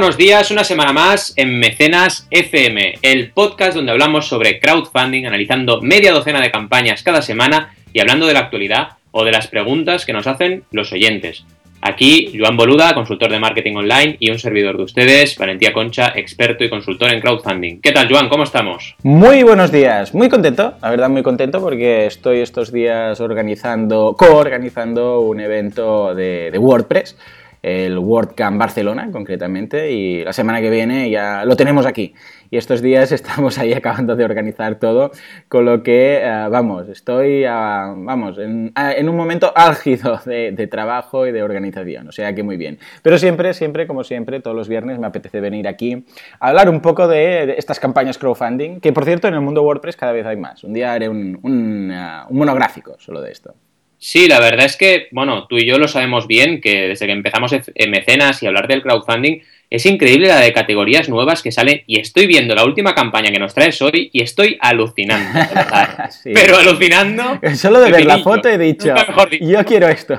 [0.00, 5.82] Buenos días, una semana más en Mecenas FM, el podcast donde hablamos sobre crowdfunding, analizando
[5.82, 10.06] media docena de campañas cada semana y hablando de la actualidad o de las preguntas
[10.06, 11.44] que nos hacen los oyentes.
[11.82, 16.64] Aquí, Joan Boluda, consultor de marketing online y un servidor de ustedes, Valentía Concha, experto
[16.64, 17.82] y consultor en crowdfunding.
[17.82, 18.30] ¿Qué tal, Joan?
[18.30, 18.96] ¿Cómo estamos?
[19.02, 25.20] Muy buenos días, muy contento, la verdad muy contento porque estoy estos días organizando, co-organizando
[25.20, 27.18] un evento de, de WordPress
[27.62, 32.14] el WordCamp Barcelona concretamente y la semana que viene ya lo tenemos aquí.
[32.50, 35.12] Y estos días estamos ahí acabando de organizar todo,
[35.48, 41.42] con lo que, eh, vamos, estoy vamos, en, un momento álgido de, trabajo y de
[41.42, 42.78] organización, o sea que muy bien.
[43.02, 46.04] Pero siempre, siempre, como siempre, todos los viernes me apetece venir aquí
[46.38, 49.96] a hablar un poco de, estas campañas crowdfunding, que por cierto en el mundo WordPress
[49.96, 50.64] cada vez hay más.
[50.64, 51.92] Un día haré un, un
[52.30, 53.54] monográfico solo de esto.
[54.02, 57.12] Sí, la verdad es que, bueno, tú y yo lo sabemos bien, que desde que
[57.12, 61.82] empezamos en mecenas y hablar del crowdfunding, es increíble la de categorías nuevas que salen
[61.86, 65.38] y estoy viendo la última campaña que nos traes hoy y estoy alucinando.
[66.24, 67.40] Pero alucinando.
[67.54, 68.94] Solo de ver la foto he dicho,
[69.38, 70.18] yo quiero esto.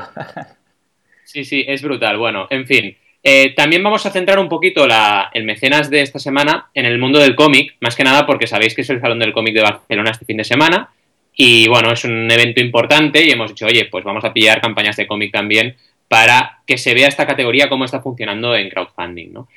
[1.24, 2.20] sí, sí, es brutal.
[2.20, 2.96] Bueno, en fin.
[3.24, 7.00] Eh, también vamos a centrar un poquito la, el mecenas de esta semana en el
[7.00, 9.62] mundo del cómic, más que nada porque sabéis que es el Salón del Cómic de
[9.62, 10.92] Barcelona este fin de semana
[11.36, 14.98] y bueno, es un evento importante y hemos dicho, oye, pues vamos a pillar campañas
[14.98, 15.76] de cómic también
[16.08, 19.48] para que se vea esta categoría cómo está funcionando en crowdfunding, ¿no?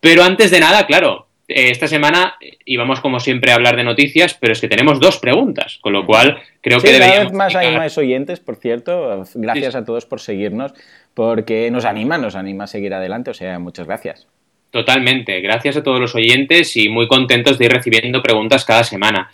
[0.00, 4.34] Pero antes de nada, claro, eh, esta semana íbamos como siempre a hablar de noticias,
[4.34, 7.18] pero es que tenemos dos preguntas, con lo cual creo que deberíamos...
[7.18, 10.72] Cada vez más hay más oyentes, por cierto, gracias a todos por seguirnos,
[11.14, 14.26] porque nos anima, nos anima a seguir adelante, o sea, muchas gracias.
[14.70, 19.30] Totalmente, gracias a todos los oyentes y muy contentos de ir recibiendo preguntas cada semana.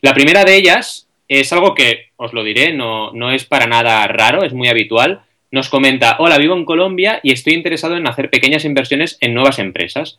[0.00, 4.06] La primera de ellas es algo que, os lo diré, no, no es para nada
[4.06, 5.20] raro, es muy habitual.
[5.50, 9.58] Nos comenta, hola, vivo en Colombia y estoy interesado en hacer pequeñas inversiones en nuevas
[9.58, 10.18] empresas.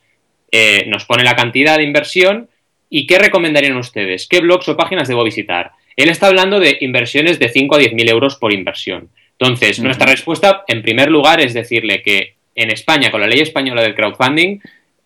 [0.52, 2.50] Eh, nos pone la cantidad de inversión
[2.90, 5.72] y qué recomendarían ustedes, qué blogs o páginas debo visitar.
[5.96, 9.10] Él está hablando de inversiones de 5 a 10 mil euros por inversión.
[9.38, 13.82] Entonces, nuestra respuesta, en primer lugar, es decirle que en España, con la ley española
[13.82, 14.60] del crowdfunding,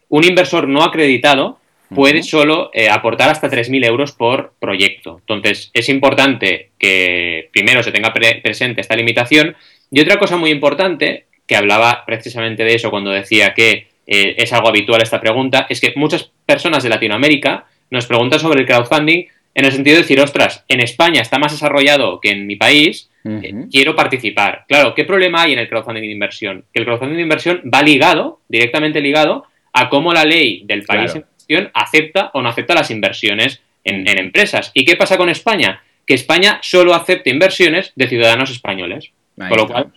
[0.09, 1.59] un inversor no acreditado
[1.93, 5.17] puede solo eh, aportar hasta 3.000 euros por proyecto.
[5.19, 9.55] Entonces, es importante que primero se tenga presente esta limitación.
[9.91, 14.51] Y otra cosa muy importante, que hablaba precisamente de eso cuando decía que eh, es
[14.53, 19.25] algo habitual esta pregunta, es que muchas personas de Latinoamérica nos preguntan sobre el crowdfunding
[19.55, 23.09] en el sentido de decir, ostras, en España está más desarrollado que en mi país,
[23.23, 24.65] eh, quiero participar.
[24.67, 26.65] Claro, ¿qué problema hay en el crowdfunding de inversión?
[26.73, 31.13] Que el crowdfunding de inversión va ligado, directamente ligado, a cómo la ley del país
[31.73, 34.71] acepta o no acepta las inversiones en, empresas.
[34.73, 35.83] ¿Y qué pasa con España?
[36.05, 39.11] Que España solo acepta inversiones de ciudadanos españoles.
[39.35, 39.93] con lo cual,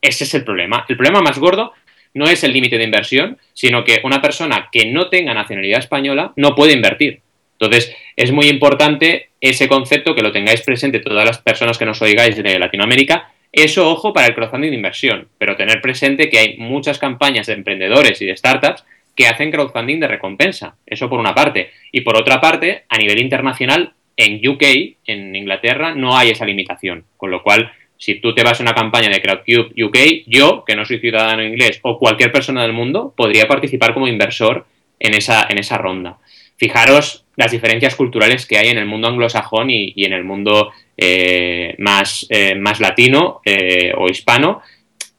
[0.00, 0.84] ese es el problema.
[0.88, 1.72] El problema más gordo
[2.12, 6.32] no es el límite de inversión, sino que una persona que no tenga nacionalidad española
[6.36, 7.22] no puede invertir.
[7.58, 12.02] Entonces, es muy importante ese concepto que lo tengáis presente todas las personas que nos
[12.02, 13.32] oigáis de Latinoamérica.
[13.50, 17.54] Eso, ojo, para el crowdfunding de inversión, pero tener presente que hay muchas campañas de
[17.54, 20.76] emprendedores y de startups que hacen crowdfunding de recompensa.
[20.86, 21.70] Eso por una parte.
[21.92, 24.62] Y por otra parte, a nivel internacional, en UK,
[25.06, 27.04] en Inglaterra, no hay esa limitación.
[27.16, 30.76] Con lo cual, si tú te vas a una campaña de Crowdcube UK, yo, que
[30.76, 34.66] no soy ciudadano inglés, o cualquier persona del mundo, podría participar como inversor
[34.98, 36.18] en esa, en esa ronda.
[36.56, 41.74] Fijaros las diferencias culturales que hay en el mundo anglosajón y, en el mundo eh,
[41.78, 44.62] más, eh, más latino eh, o hispano,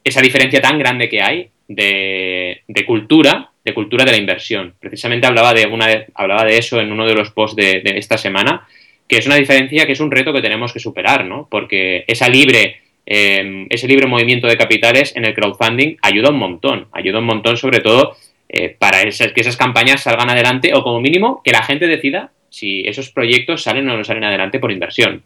[0.03, 4.75] esa diferencia tan grande que hay de, de cultura de cultura de la inversión.
[4.79, 8.67] Precisamente hablaba de, una, hablaba de eso en uno de los posts de, esta semana,
[9.07, 11.47] que es una diferencia que es un reto que tenemos que superar, ¿no?
[11.49, 16.87] Porque esa libre, em, ese libre movimiento de capitales en el crowdfunding ayuda un montón,
[16.91, 18.15] ayuda un montón sobre todo
[18.47, 22.87] eh, para que esas campañas salgan adelante o como mínimo que la gente decida si
[22.87, 25.23] esos proyectos salen o no salen adelante por inversión.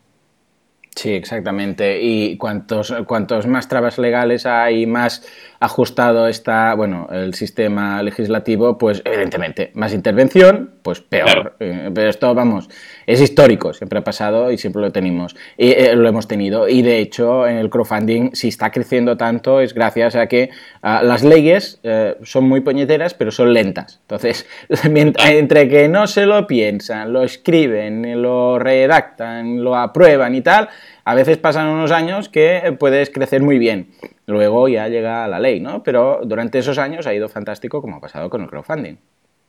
[0.95, 2.01] Sí, exactamente.
[2.01, 5.23] Y cuantos, cuantos más trabas legales hay, más
[5.61, 11.55] ajustado está, bueno, el sistema legislativo, pues evidentemente, más intervención, pues peor.
[11.59, 12.69] Eh, pero esto, vamos,
[13.05, 16.67] es histórico, siempre ha pasado y siempre lo tenemos, y, eh, lo hemos tenido.
[16.67, 20.49] Y de hecho, en el crowdfunding, si está creciendo tanto, es gracias a que
[20.81, 23.99] ah, las leyes eh, son muy puñeteras, pero son lentas.
[24.01, 24.47] Entonces,
[24.83, 30.69] entre que no se lo piensan, lo escriben, lo redactan, lo aprueban y tal,
[31.05, 33.91] a veces pasan unos años que puedes crecer muy bien.
[34.25, 35.83] Luego ya llega la ley, ¿no?
[35.83, 38.95] Pero durante esos años ha ido fantástico como ha pasado con el crowdfunding.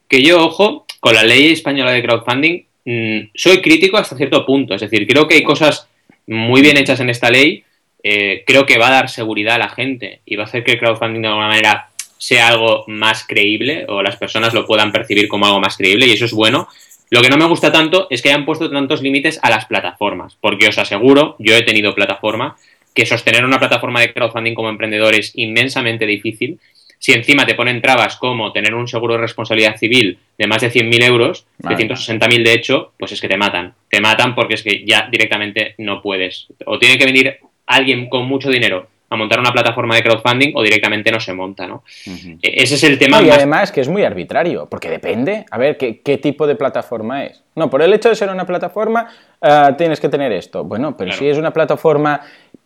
[0.09, 4.75] Que yo, ojo, con la ley española de crowdfunding, mm, soy crítico hasta cierto punto.
[4.75, 5.89] Es decir, creo que hay cosas
[6.27, 7.65] muy bien hechas en esta ley.
[8.03, 10.73] Eh, creo que va a dar seguridad a la gente y va a hacer que
[10.73, 15.27] el crowdfunding de alguna manera sea algo más creíble o las personas lo puedan percibir
[15.27, 16.69] como algo más creíble y eso es bueno.
[17.11, 20.37] Lo que no me gusta tanto es que hayan puesto tantos límites a las plataformas,
[20.41, 22.57] porque os aseguro, yo he tenido plataforma,
[22.95, 26.61] que sostener una plataforma de crowdfunding como emprendedor es inmensamente difícil.
[27.01, 30.71] Si encima te ponen trabas como tener un seguro de responsabilidad civil de más de
[30.71, 33.75] 100.000 euros, de 160.000 de hecho, pues es que te matan.
[33.89, 36.47] Te matan porque es que ya directamente no puedes.
[36.67, 40.63] O tiene que venir alguien con mucho dinero a montar una plataforma de crowdfunding o
[40.63, 41.83] directamente no se monta, ¿no?
[42.07, 43.21] E-, ese es el tema.
[43.21, 47.25] y además que es muy arbitrario, porque depende, a ver, ¿qué, ¿qué, tipo de plataforma
[47.25, 47.43] es?
[47.57, 49.09] No, por el hecho de ser una plataforma
[49.43, 50.65] uh, tienes que tener esto.
[50.65, 52.21] Bueno, pero si es una plataforma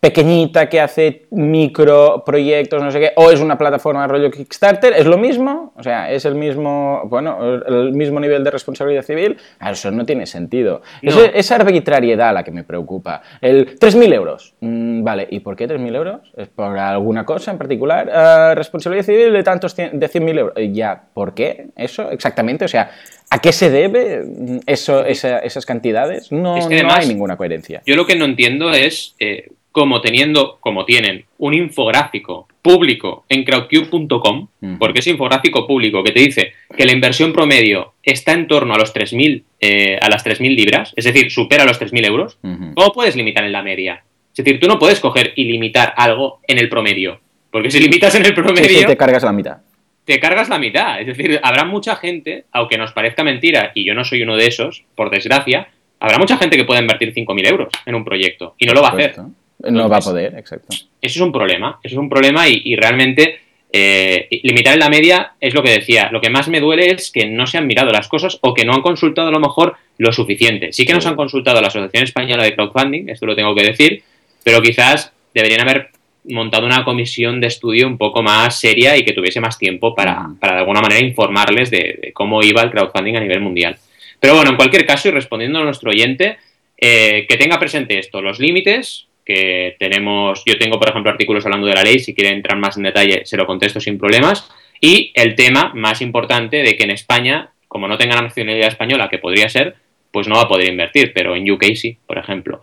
[0.05, 5.07] pequeñita que hace micro proyectos, no sé qué, o es una plataforma rollo Kickstarter, ¿es
[5.07, 5.73] lo mismo?
[5.77, 9.39] O sea, es el mismo, bueno, el mismo nivel de responsabilidad civil.
[9.59, 10.83] Ah, eso no tiene sentido.
[11.01, 13.23] Es esa arbitrariedad la que me preocupa.
[13.41, 14.55] El 3.000 euros.
[14.61, 16.33] Mm, vale, ¿y por qué 3.000 euros?
[16.37, 18.07] ¿Es por alguna cosa en particular?
[18.07, 20.55] Uh, responsabilidad civil de tantos de 100.000 euros.
[20.71, 21.69] Ya, ¿por qué?
[21.77, 22.67] Eso exactamente.
[22.67, 22.91] O sea,
[23.35, 24.23] ¿A qué se debe
[24.67, 26.31] eso, esas cantidades?
[26.31, 27.83] No, no, hay ninguna coherencia.
[27.85, 33.43] Yo lo que no entiendo es eh, como teniendo, como tienen, un infográfico público en
[33.43, 34.47] crowdcube.com,
[34.79, 38.79] porque es infográfico público que te dice que la inversión promedio está en torno a
[38.79, 43.17] los 3.000 eh, a las 3.000 libras, es decir, supera los 3.000 euros, ¿cómo puedes
[43.17, 44.05] limitar en la media?
[44.31, 47.19] Es decir, tú no puedes coger y limitar algo en el promedio,
[47.51, 48.87] porque si limitas en el promedio...
[48.87, 49.59] te cargas la mitad.
[50.05, 53.95] Te cargas la mitad, es decir, habrá mucha gente, aunque nos parezca mentira, y yo
[53.95, 55.69] no soy uno de esos, por desgracia,
[55.99, 58.89] habrá mucha gente que pueda invertir 5.000 euros en un proyecto y no lo va
[58.89, 59.15] a hacer.
[59.61, 60.69] No va a poder, exacto.
[60.75, 63.41] Eso es un problema, eso es un problema y, realmente
[63.73, 66.11] eh, limitar en la media es lo que decía.
[66.13, 68.65] Lo que más me duele es que no se han mirado las cosas o que
[68.65, 70.73] no han consultado a lo mejor lo suficiente.
[70.73, 73.65] Sí que nos han consultado a la Asociación Española de Crowdfunding, esto lo tengo que
[73.65, 74.03] decir,
[74.43, 75.89] pero quizás deberían haber
[76.25, 80.29] montado una comisión de estudio un poco más seria y que tuviese más tiempo para,
[80.41, 83.77] para de alguna manera informarles de, cómo iba el crowdfunding a nivel mundial.
[84.21, 86.39] Pero bueno, en cualquier caso, y respondiendo a nuestro oyente,
[86.79, 91.67] eh, que tenga presente esto, los límites, que tenemos, yo tengo por ejemplo artículos hablando
[91.67, 94.51] de la ley, si quiere entrar más en detalle se lo contesto sin problemas,
[94.81, 99.09] y el tema más importante de que en España, como no tenga la nacionalidad española,
[99.09, 99.77] que podría ser,
[100.11, 102.63] pues no va a poder invertir, pero en UK sí, por ejemplo.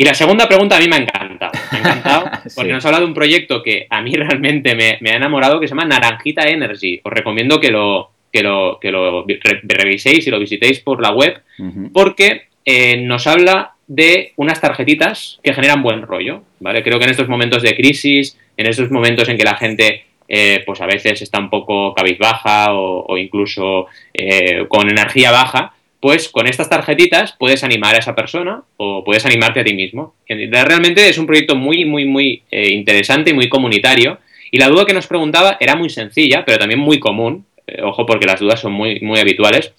[0.00, 3.00] Y la segunda pregunta a mí me ha encantado, me ha encantado, porque nos habla
[3.00, 7.00] de un proyecto que a mí realmente me, ha enamorado, que se llama Naranjita Energy.
[7.02, 9.26] Os recomiendo que lo, que lo, que lo
[9.64, 11.42] reviséis y lo visitéis por la web,
[11.92, 16.84] porque eh, nos habla de unas tarjetitas que generan buen rollo, ¿vale?
[16.84, 20.62] Creo que en estos momentos de crisis, en estos momentos en que la gente eh,
[20.64, 26.46] pues a veces está un poco cabizbaja o, incluso eh, con energía baja, pues con
[26.46, 30.14] estas tarjetitas puedes animar a esa persona o puedes animarte a ti mismo.
[30.28, 34.18] Realmente es un proyecto muy, muy, muy eh, interesante y muy comunitario.
[34.50, 37.46] Y la duda que nos preguntaba era muy sencilla, pero también muy común.
[37.82, 39.74] ojo, porque las dudas son muy, muy habituales.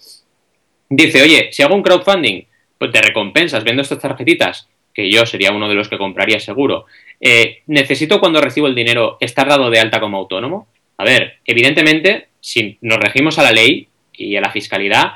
[0.89, 2.43] Dice, oye, si hago un crowdfunding
[2.77, 6.85] pues de recompensas, vendo estas tarjetitas, que yo sería uno de los que compraría seguro,
[7.21, 10.67] eh, ¿necesito cuando recibo el dinero estar dado de alta como autónomo?
[10.97, 15.13] A ver, evidentemente, si nos regimos a la ley y a la fiscalidad,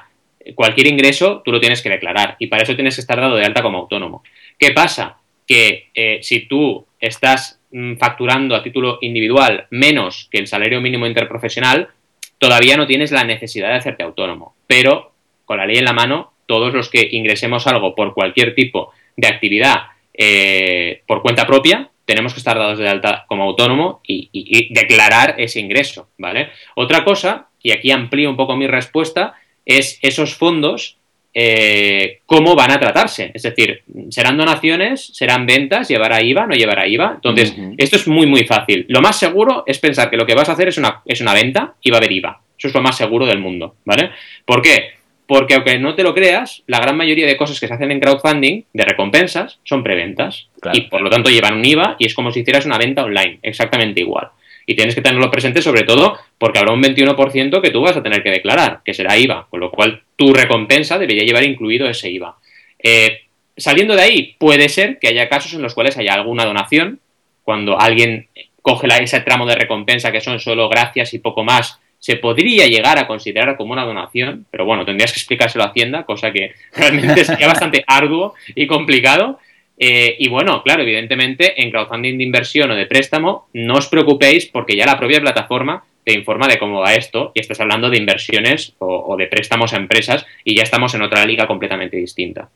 [0.56, 3.46] cualquier ingreso tú lo tienes que declarar y para eso tienes que estar dado de
[3.46, 4.24] alta como autónomo.
[4.58, 5.18] ¿Qué pasa?
[5.48, 11.08] Que eh, si tú estás mm, facturando a título individual menos que el salario mínimo
[11.08, 11.90] interprofesional,
[12.38, 14.56] todavía no tienes la necesidad de hacerte autónomo.
[14.68, 15.14] Pero
[15.46, 19.28] con la ley en la mano todos los que ingresemos algo por cualquier tipo de
[19.28, 19.84] actividad
[20.14, 25.60] eh, por cuenta propia, tenemos que estar dados de alta como autónomo y, declarar ese
[25.60, 26.50] ingreso, ¿vale?
[26.76, 30.98] Otra cosa, y aquí amplío un poco mi respuesta, es esos fondos,
[31.34, 33.32] eh, cómo van a tratarse.
[33.34, 35.08] Es decir, ¿serán donaciones?
[35.14, 35.88] ¿Serán ventas?
[35.88, 36.46] ¿Llevará IVA?
[36.46, 37.14] ¿No llevará IVA?
[37.16, 38.86] Entonces, esto es muy, muy fácil.
[38.90, 41.34] Lo más seguro es pensar que lo que vas a hacer es una, es una
[41.34, 42.42] venta y va a haber IVA.
[42.58, 44.12] Eso es lo más seguro del mundo, ¿vale?
[44.46, 44.92] ¿Por qué?
[45.26, 48.00] Porque aunque no te lo creas, la gran mayoría de cosas que se hacen en
[48.00, 50.48] crowdfunding, de recompensas, son preventas.
[50.72, 53.40] Y por lo tanto llevan un IVA y es como si hicieras una venta online,
[53.42, 54.30] exactamente igual.
[54.66, 58.04] Y tienes que tenerlo presente sobre todo porque habrá un 21% que tú vas a
[58.04, 62.10] tener que declarar, que será IVA, con lo cual tu recompensa debería llevar incluido ese
[62.10, 62.38] IVA.
[62.82, 63.22] Eh,
[63.58, 67.00] saliendo de ahí, puede ser que haya casos en los cuales haya alguna donación,
[67.44, 68.28] cuando alguien
[68.62, 72.98] coge ese tramo de recompensa que son solo gracias y poco más se podría llegar
[72.98, 77.24] a considerar como una donación, pero bueno, tendrías que explicárselo a Hacienda, cosa que realmente
[77.24, 79.40] sería bastante arduo y complicado.
[79.78, 84.46] Eh, y bueno, claro, evidentemente en crowdfunding de inversión o de préstamo, no os preocupéis
[84.46, 87.98] porque ya la propia plataforma te informa de cómo va esto y estás hablando de
[87.98, 92.50] inversiones o, de préstamos a empresas y ya estamos en otra liga completamente distinta.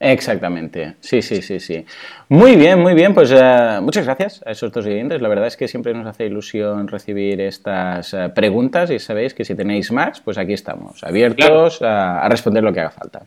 [0.00, 1.84] Exactamente, sí, sí, sí, sí.
[2.28, 5.20] Muy bien, muy bien, pues uh, muchas gracias a esos dos oyentes.
[5.20, 9.44] La verdad es que siempre nos hace ilusión recibir estas uh, preguntas y sabéis que
[9.44, 11.92] si tenéis más, pues aquí estamos, abiertos claro.
[11.92, 13.22] a, a responder lo que haga falta.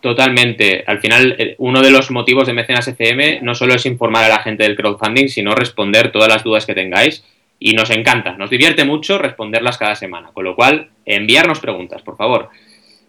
[0.00, 0.84] Totalmente.
[0.86, 4.28] Al final, eh, uno de los motivos de Mecenas FM no solo es informar a
[4.28, 7.24] la gente del crowdfunding, sino responder todas las dudas que tengáis.
[7.60, 10.30] Y nos encanta, nos divierte mucho responderlas cada semana.
[10.32, 12.50] Con lo cual, enviarnos preguntas, por favor.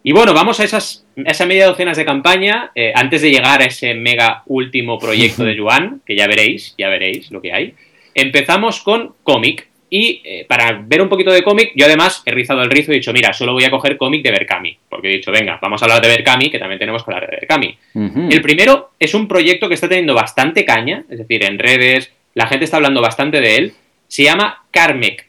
[0.01, 3.61] Y bueno, vamos a esas a esa media docenas de campaña, eh, antes de llegar
[3.61, 7.73] a ese mega último proyecto de Juan, que ya veréis, ya veréis lo que hay.
[8.15, 9.68] Empezamos con cómic.
[9.89, 12.95] Y eh, para ver un poquito de cómic, yo además he rizado el rizo y
[12.95, 14.77] he dicho, mira, solo voy a coger cómic de Berkami.
[14.87, 17.37] Porque he dicho, venga, vamos a hablar de Berkami, que también tenemos que hablar de
[17.37, 17.77] Berkami.
[17.93, 18.33] Uh -huh.
[18.33, 22.47] El primero es un proyecto que está teniendo bastante caña, es decir, en redes, la
[22.47, 23.73] gente está hablando bastante de él.
[24.07, 25.27] Se llama Carmec.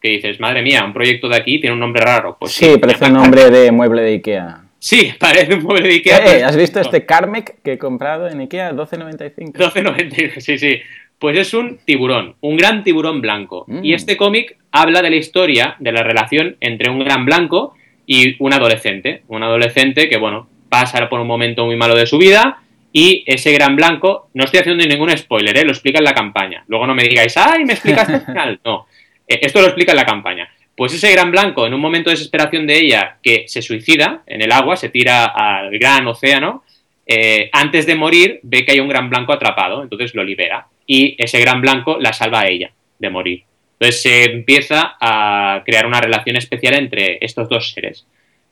[0.00, 2.36] Que dices, madre mía, un proyecto de aquí tiene un nombre raro.
[2.38, 4.64] Pues sí, sí parece un nombre de mueble de Ikea.
[4.78, 6.18] Sí, parece un mueble de Ikea.
[6.18, 8.72] Eh, ¿Has visto este Carmec que he comprado en Ikea?
[8.72, 9.52] 12.95.
[9.52, 10.78] 12.95, sí, sí.
[11.24, 13.64] Pues es un tiburón, un gran tiburón blanco.
[13.66, 13.82] Mm.
[13.82, 17.72] Y este cómic habla de la historia, de la relación entre un gran blanco
[18.04, 19.22] y un adolescente.
[19.28, 22.58] Un adolescente que, bueno, pasa por un momento muy malo de su vida
[22.92, 25.64] y ese gran blanco, no estoy haciendo ningún spoiler, ¿eh?
[25.64, 26.62] lo explica en la campaña.
[26.68, 28.60] Luego no me digáis, ¡ay, me explicaste al final!
[28.66, 28.86] No,
[29.26, 30.46] eh, esto lo explica en la campaña.
[30.76, 34.42] Pues ese gran blanco, en un momento de desesperación de ella, que se suicida en
[34.42, 36.64] el agua, se tira al gran océano,
[37.06, 40.66] eh, antes de morir ve que hay un gran blanco atrapado, entonces lo libera.
[40.86, 43.44] Y ese gran blanco la salva a ella de morir.
[43.78, 48.06] Entonces se empieza a crear una relación especial entre estos dos seres.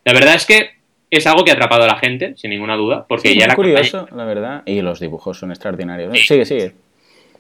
[0.05, 0.71] La verdad es que
[1.11, 3.55] es algo que ha atrapado a la gente, sin ninguna duda, porque sí, ya la
[3.55, 4.17] curioso, campaña...
[4.17, 4.63] la verdad.
[4.67, 6.19] Y los dibujos son extraordinarios.
[6.19, 6.25] Sí.
[6.27, 6.73] Sigue, sigue.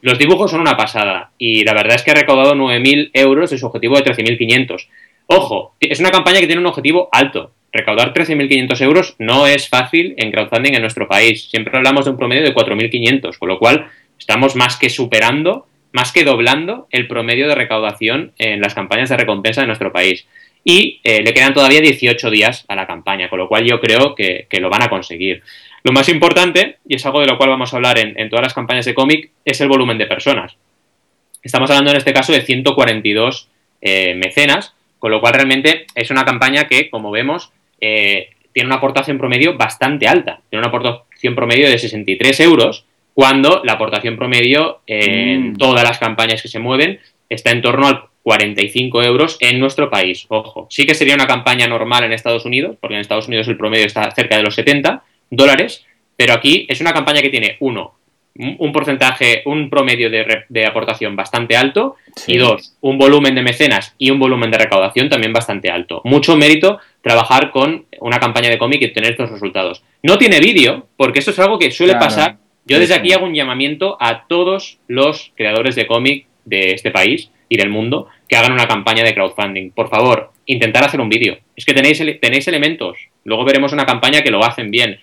[0.03, 3.59] Los dibujos son una pasada y la verdad es que ha recaudado 9.000 euros de
[3.59, 4.89] su objetivo de 13.500.
[5.27, 7.53] Ojo, es una campaña que tiene un objetivo alto.
[7.73, 11.49] Recaudar 13.500 euros no es fácil en crowdfunding en nuestro país.
[11.49, 13.87] Siempre hablamos de un promedio de 4.500, con lo cual
[14.23, 19.17] estamos más que superando, más que doblando el promedio de recaudación en las campañas de
[19.17, 20.26] recompensa de nuestro país.
[20.62, 24.14] Y eh, le quedan todavía 18 días a la campaña, con lo cual yo creo
[24.14, 25.43] que, que lo van a conseguir.
[25.83, 28.45] Lo más importante, y es algo de lo cual vamos a hablar en, en todas
[28.45, 30.55] las campañas de cómic, es el volumen de personas.
[31.43, 33.49] Estamos hablando en este caso de 142
[33.81, 37.50] eh, mecenas, con lo cual realmente es una campaña que, como vemos,
[37.81, 40.41] eh, tiene una aportación promedio bastante alta.
[40.49, 45.57] Tiene una aportación promedio de 63 euros, cuando la aportación promedio en mm.
[45.57, 50.26] todas las campañas que se mueven está en torno al 45 euros en nuestro país.
[50.28, 53.57] Ojo, sí que sería una campaña normal en Estados Unidos, porque en Estados Unidos el
[53.57, 55.85] promedio está cerca de los 70 dólares,
[56.16, 57.95] pero aquí es una campaña que tiene, uno,
[58.35, 62.33] un porcentaje, un promedio de, de aportación bastante alto sí.
[62.33, 66.00] y dos, un volumen de mecenas y un volumen de recaudación también bastante alto.
[66.04, 69.83] Mucho mérito trabajar con una campaña de cómic y tener estos resultados.
[70.02, 72.07] No tiene vídeo, porque eso es algo que suele claro.
[72.07, 72.37] pasar.
[72.64, 77.31] Yo desde aquí hago un llamamiento a todos los creadores de cómic de este país
[77.49, 79.71] y del mundo que hagan una campaña de crowdfunding.
[79.71, 81.38] Por favor, intentar hacer un vídeo.
[81.57, 82.99] Es que tenéis, tenéis elementos.
[83.25, 84.99] Luego veremos una campaña que lo hacen bien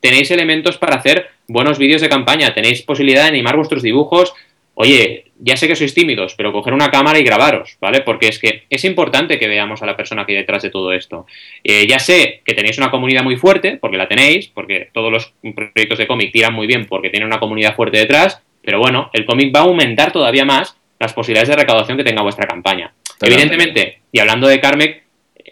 [0.00, 4.34] tenéis elementos para hacer buenos vídeos de campaña, tenéis posibilidad de animar vuestros dibujos.
[4.74, 8.00] Oye, ya sé que sois tímidos, pero coger una cámara y grabaros, ¿vale?
[8.00, 10.92] Porque es que es importante que veamos a la persona que hay detrás de todo
[10.92, 11.26] esto.
[11.62, 15.34] Eh, ya sé que tenéis una comunidad muy fuerte, porque la tenéis, porque todos los
[15.54, 19.24] proyectos de cómic tiran muy bien porque tienen una comunidad fuerte detrás, pero bueno, el
[19.24, 22.94] cómic va a aumentar todavía más las posibilidades de recaudación que tenga vuestra campaña.
[23.20, 25.02] Evidentemente, y hablando de Carmec,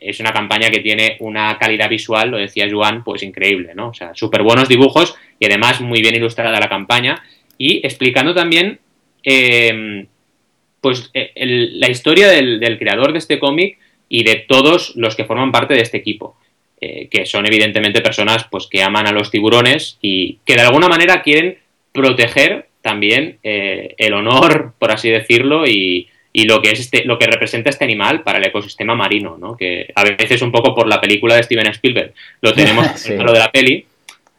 [0.01, 3.89] es una campaña que tiene una calidad visual, lo decía Joan, pues increíble, ¿no?
[3.89, 7.23] O sea, súper buenos dibujos y además muy bien ilustrada la campaña
[7.59, 8.81] y explicando también,
[9.25, 10.07] eh,
[10.81, 15.25] pues, el, la historia del, del, creador de este cómic y de todos los que
[15.25, 16.37] forman parte de este equipo,
[16.81, 20.89] eh, que son evidentemente personas, pues, que aman a los tiburones y que de alguna
[20.89, 21.59] manera quieren
[21.93, 27.19] proteger también eh, el honor, por así decirlo, y, y lo que es este, lo
[27.19, 29.57] que representa este animal para el ecosistema marino, ¿no?
[29.57, 33.17] Que a veces un poco por la película de Steven Spielberg lo tenemos sí.
[33.17, 33.85] lo de la peli.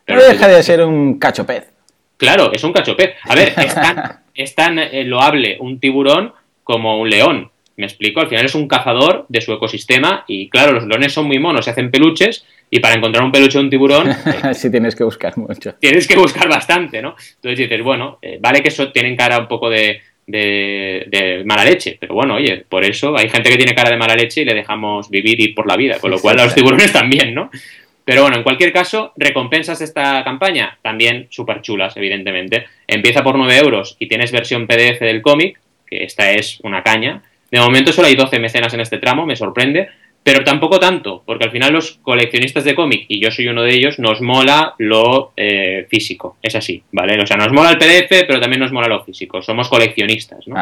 [0.05, 1.69] Pero no deja de ser un cachopez.
[2.17, 3.15] Claro, es un cachopez.
[3.23, 6.33] A ver, es tan, es tan eh, loable un tiburón
[6.63, 7.51] como un león.
[7.77, 11.25] Me explico, al final es un cazador de su ecosistema y claro, los leones son
[11.25, 14.09] muy monos, se hacen peluches y para encontrar un peluche de un tiburón...
[14.09, 15.73] Eh, sí tienes que buscar mucho.
[15.79, 17.15] Tienes que buscar bastante, ¿no?
[17.35, 21.65] Entonces dices, bueno, eh, vale que eso tienen cara un poco de, de, de, mala
[21.65, 21.97] leche.
[21.99, 24.53] Pero bueno, oye, por eso hay gente que tiene cara de mala leche y le
[24.53, 27.49] dejamos vivir y por la vida, con lo cual a los tiburones también, ¿no?
[28.03, 32.65] Pero bueno, en cualquier caso, recompensas de esta campaña también súper chulas, evidentemente.
[32.87, 37.21] Empieza por 9 euros y tienes versión PDF del cómic, que esta es una caña.
[37.51, 39.89] De momento solo hay 12 mecenas en este tramo, me sorprende,
[40.23, 43.73] pero tampoco tanto, porque al final los coleccionistas de cómic, y yo soy uno de
[43.73, 47.19] ellos, nos mola lo eh, físico, es así, ¿vale?
[47.21, 50.55] O sea, nos mola el PDF, pero también nos mola lo físico, somos coleccionistas, ¿no?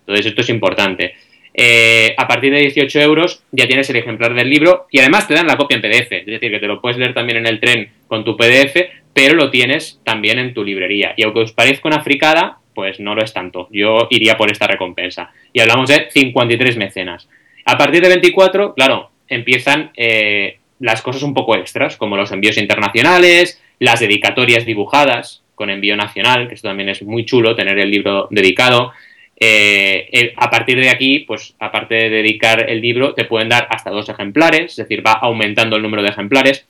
[0.00, 1.14] Entonces esto es importante.
[1.58, 5.32] Eh, a partir de 18 euros ya tienes el ejemplar del libro y además te
[5.32, 7.60] dan la copia en PDF, es decir, que te lo puedes leer también en el
[7.60, 8.76] tren con tu PDF,
[9.14, 11.14] pero lo tienes también en tu librería.
[11.16, 13.68] Y aunque os parezca una fricada, pues no lo es tanto.
[13.72, 15.30] Yo iría por esta recompensa.
[15.54, 17.26] Y hablamos de 53 mecenas.
[17.64, 22.58] A partir de 24, claro, empiezan eh, las cosas un poco extras, como los envíos
[22.58, 27.90] internacionales, las dedicatorias dibujadas con envío nacional, que esto también es muy chulo, tener el
[27.90, 28.92] libro dedicado.
[29.38, 33.90] Eh, a partir de aquí, pues aparte de dedicar el libro, te pueden dar hasta
[33.90, 36.66] dos ejemplares, es decir, va aumentando el número de ejemplares.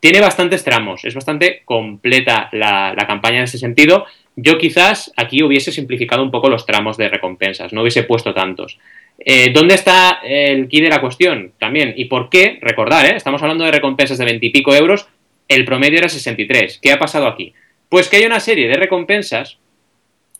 [0.00, 4.06] Tiene bastantes tramos, es bastante completa la, campaña en ese sentido.
[4.36, 8.78] Yo quizás aquí hubiese simplificado un poco los tramos de recompensas, no hubiese puesto tantos.
[9.18, 11.52] Eh, ¿Dónde está el key de la cuestión?
[11.58, 11.94] También.
[11.96, 12.58] ¿Y por qué?
[12.60, 13.16] Recordar, ¿eh?
[13.16, 15.06] estamos hablando de recompensas de 20 y pico euros,
[15.48, 16.80] el promedio era 63.
[16.82, 17.54] ¿Qué ha pasado aquí?
[17.88, 19.58] Pues que hay una serie de recompensas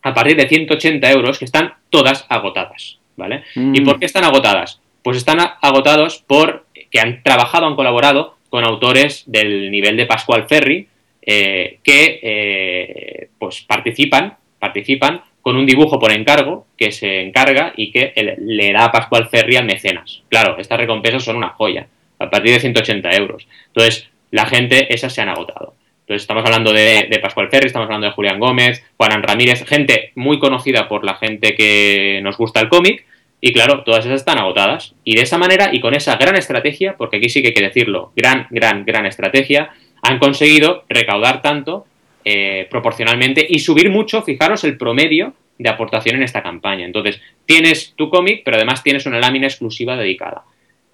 [0.04, 2.98] a partir de 180 euros que están todas agotadas.
[3.16, 3.44] ¿Vale?
[3.54, 3.84] ¿Y mm.
[3.84, 4.80] por qué están agotadas?
[5.02, 10.46] Pues están agotados por que han trabajado, han colaborado con autores del nivel de Pascual
[10.48, 10.88] Ferry
[11.22, 18.14] eh, que pues participan, participan con un dibujo por encargo que se encarga y que
[18.38, 20.22] le da a Pascual Ferri al mecenas.
[20.30, 21.86] Claro, estas recompensas son una joya,
[22.18, 23.46] a partir de 180 euros.
[23.66, 25.74] Entonces, la gente, esas se han agotado.
[26.04, 30.38] Entonces, estamos hablando de, Pascual Ferri, estamos hablando de Julián Gómez, Juan Ramírez, gente muy
[30.38, 33.06] conocida por la gente que nos gusta el cómic.
[33.40, 34.94] Y claro, todas esas están agotadas.
[35.02, 37.62] Y de esa manera y con esa gran estrategia, porque aquí sí que hay que
[37.62, 39.70] decirlo, gran, gran, gran estrategia,
[40.02, 41.86] han conseguido recaudar tanto
[42.22, 46.84] eh, proporcionalmente y subir mucho, fijaros, el promedio de aportación en esta campaña.
[46.84, 50.42] Entonces, tienes tu cómic, pero además tienes una lámina exclusiva dedicada.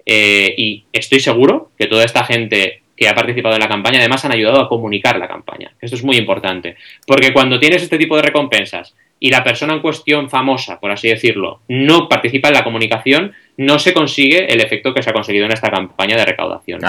[0.05, 4.23] Eh, y estoy seguro que toda esta gente que ha participado en la campaña además
[4.25, 5.71] han ayudado a comunicar la campaña.
[5.81, 6.75] Esto es muy importante,
[7.07, 11.09] porque cuando tienes este tipo de recompensas y la persona en cuestión famosa, por así
[11.09, 15.45] decirlo, no participa en la comunicación, no se consigue el efecto que se ha conseguido
[15.45, 16.79] en esta campaña de recaudación.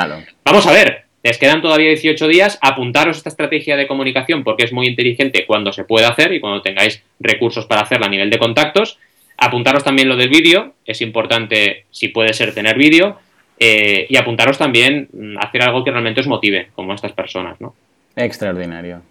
[0.44, 4.72] Vamos a ver, les quedan todavía 18 días, apuntaros esta estrategia de comunicación porque es
[4.75, 8.38] muy inteligente cuando se puede hacer y cuando tengáis recursos para hacerla a nivel de
[8.38, 8.98] contactos.
[9.38, 13.16] Apuntaros también lo del vídeo, es importante si puede ser tener vídeo.
[13.58, 17.60] Eh, y apuntaros también mm, a hacer algo que realmente os motive, como estas personas,
[17.60, 17.74] ¿no?
[18.16, 19.02] Extraordinario.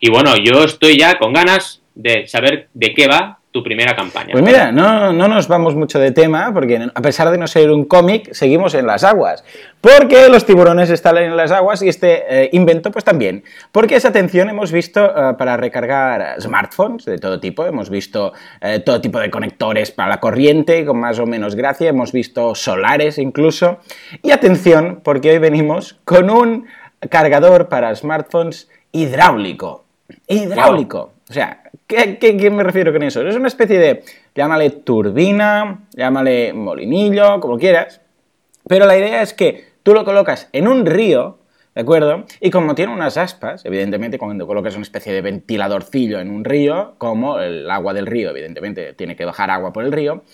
[0.00, 4.32] Y bueno, yo estoy ya con ganas de saber de qué va tu primera campaña.
[4.32, 7.70] Pues mira, no, no nos vamos mucho de tema, porque a pesar de no ser
[7.70, 9.42] un cómic, seguimos en las aguas.
[9.80, 13.44] Porque los tiburones están en las aguas y este eh, invento pues también.
[13.72, 18.80] Porque esa atención hemos visto eh, para recargar smartphones de todo tipo, hemos visto eh,
[18.80, 23.16] todo tipo de conectores para la corriente con más o menos gracia, hemos visto solares
[23.18, 23.78] incluso.
[24.22, 26.66] Y atención, porque hoy venimos con un
[27.08, 29.86] cargador para smartphones hidráulico.
[30.26, 31.12] Hidráulico.
[31.28, 33.26] O sea, ¿qué, me refiero con eso?
[33.26, 34.02] Es una especie de,
[34.34, 38.00] llámale turbina, llámale molinillo, como quieras,
[38.66, 41.38] pero la idea es que tú lo colocas en un río,
[41.74, 42.24] ¿de acuerdo?
[42.40, 46.94] Y como tiene unas aspas, evidentemente cuando colocas una especie de ventiladorcillo en un río,
[46.96, 50.24] como el agua del río, evidentemente tiene que bajar agua por el río,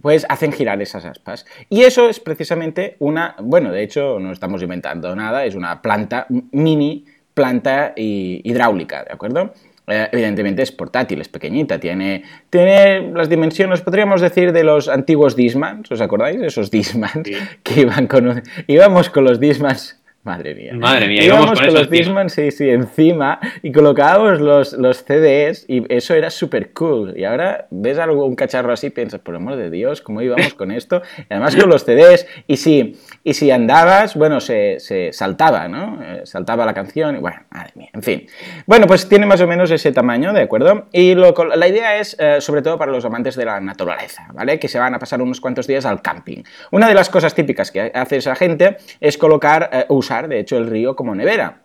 [0.00, 1.46] pues hacen girar esas aspas.
[1.68, 6.26] Y eso es precisamente una, bueno, de hecho no estamos inventando nada, es una planta,
[6.28, 9.52] mini planta hidráulica, ¿de acuerdo?
[9.86, 15.36] Eh, evidentemente es portátil, es pequeñita, tiene, tiene las dimensiones, podríamos decir, de los antiguos
[15.36, 16.40] Dismans, ¿os acordáis?
[16.40, 17.28] Esos Dismans
[17.62, 20.72] que iban con íbamos con los Dismans Madre mía.
[20.72, 25.84] Madre mía, íbamos, con, los Disman, sí, sí, encima y colocábamos los, los CDs y
[25.94, 27.12] eso era súper cool.
[27.14, 30.54] Y ahora ves algo, un cacharro así y piensas, por amor de Dios, ¿cómo íbamos
[30.54, 31.02] con esto?
[31.18, 36.02] Y además con los CDs y si, y si andabas, bueno, se, se saltaba, ¿no?
[36.02, 38.26] Eh, saltaba la canción y bueno, madre mía, en fin.
[38.66, 40.86] Bueno, pues tiene más o menos ese tamaño, ¿de acuerdo?
[40.90, 44.58] Y lo, la idea es, eh, sobre todo para los amantes de la naturaleza, ¿vale?
[44.58, 46.44] Que se van a pasar unos cuantos días al camping.
[46.70, 50.56] Una de las cosas típicas que hace esa gente es colocar, eh, usar de hecho,
[50.56, 51.64] el río como nevera.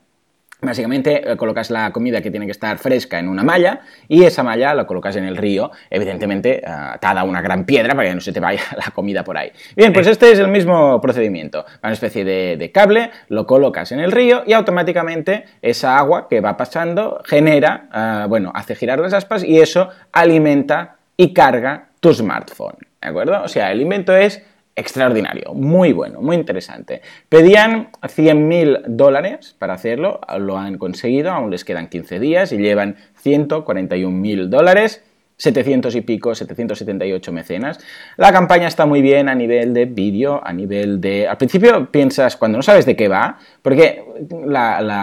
[0.62, 4.44] Básicamente eh, colocas la comida que tiene que estar fresca en una malla y esa
[4.44, 8.20] malla la colocas en el río, evidentemente atada a una gran piedra para que no
[8.20, 9.52] se te vaya la comida por ahí.
[9.78, 11.66] Bien, pues este es el mismo procedimiento.
[11.82, 16.58] Una especie de, cable, lo colocas en el río y automáticamente esa agua que va
[16.58, 22.76] pasando genera, ah, bueno, hace girar las aspas y eso alimenta y carga tu smartphone.
[23.02, 23.42] ¿De acuerdo?
[23.44, 24.44] O sea, el invento es
[24.80, 27.02] extraordinario, muy bueno, muy interesante.
[27.28, 32.96] Pedían 100.000 dólares para hacerlo, lo han conseguido, aún les quedan 15 días y llevan
[33.24, 35.04] 141.000 dólares.
[35.40, 37.80] 700 y pico, 778 mecenas.
[38.18, 41.30] La campaña está muy bien a nivel de vídeo, a nivel de...
[41.30, 44.04] Al principio piensas, cuando no sabes de qué va, porque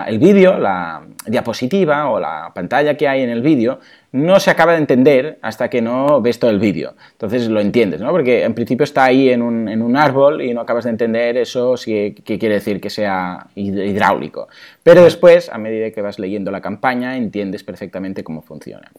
[0.07, 3.81] el vídeo, la diapositiva o la pantalla que hay en el vídeo,
[4.13, 6.95] no se acaba de entender hasta que no ves todo el vídeo.
[7.13, 8.11] Entonces lo entiendes, ¿no?
[8.11, 12.15] Porque en principio está ahí en un, árbol y no acabas de entender eso, si,
[12.25, 14.49] qué quiere decir que sea hidráulico.
[14.83, 18.91] Pero después, a medida que vas leyendo la campaña, entiendes perfectamente cómo funciona.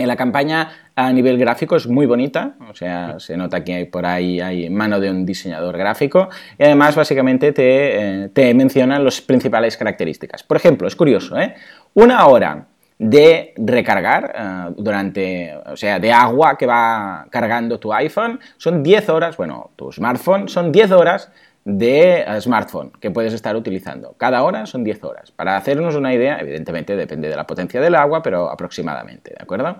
[0.00, 3.84] En la campaña a nivel gráfico es muy bonita, o sea, se nota que hay
[3.84, 9.20] por ahí hay mano de un diseñador gráfico y además básicamente te, eh, mencionan las
[9.20, 10.42] principales características.
[10.42, 11.54] Por ejemplo, es curioso, ¿eh?
[11.94, 12.66] Una hora
[12.98, 19.08] de recargar eh, durante, o sea, de agua que va cargando tu iPhone, son 10
[19.10, 21.30] horas, bueno, tu smartphone, son 10 horas
[21.78, 24.14] de eh, smartphone que puedes estar utilizando.
[24.16, 25.30] Cada hora son 10 horas.
[25.30, 29.76] Para hacernos una idea, evidentemente depende de la potencia del agua, pero aproximadamente, ¿de acuerdo?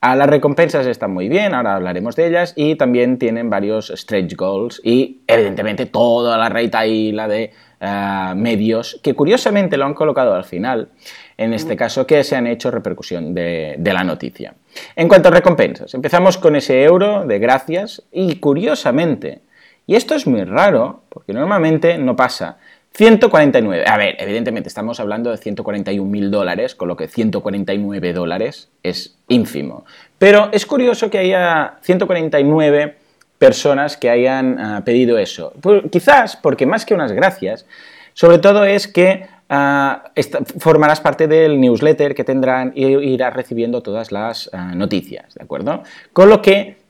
[0.00, 4.36] A las recompensas están muy bien, ahora hablaremos de ellas, y también tienen varios stretch
[4.36, 10.44] goals y evidentemente toda la la de eh, medios, que curiosamente lo han colocado al
[10.44, 10.90] final,
[11.38, 14.54] en este caso que se han hecho repercusión de la noticia.
[14.94, 19.40] En cuanto a recompensas, empezamos con ese euro de gracias y curiosamente,
[19.86, 22.58] y esto es muy raro, porque normalmente no pasa.
[22.94, 23.84] 149.
[23.88, 29.16] A ver, evidentemente estamos hablando de 141 mil dólares, con lo que 149 dólares es
[29.28, 29.84] ínfimo.
[30.18, 32.96] Pero es curioso que haya 149
[33.36, 35.52] personas que hayan ah, pedido eso.
[35.90, 37.66] Quizás porque más que unas gracias,
[38.12, 40.12] sobre todo es que ah,
[40.60, 45.82] formarás parte del newsletter que tendrán y irás recibiendo todas las ah, noticias, ¿de acuerdo?
[46.12, 46.83] Con lo que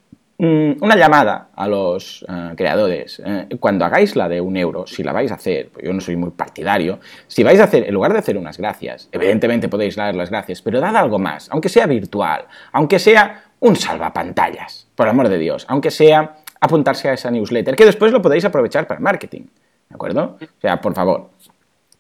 [0.45, 3.21] una llamada a los eh, creadores.
[3.25, 6.01] Eh, cuando hagáis la de un euro, si la vais a hacer, pues yo no
[6.01, 9.97] soy muy partidario, si vais a hacer, en lugar de hacer unas gracias, evidentemente podéis
[9.97, 15.09] dar las gracias, pero dad algo más, aunque sea virtual, aunque sea un salvapantallas, por
[15.09, 19.01] amor de Dios, aunque sea apuntarse a esa newsletter, que después lo podéis aprovechar para
[19.01, 19.43] marketing,
[19.89, 20.39] ¿de acuerdo?
[20.41, 21.31] O sea, por favor,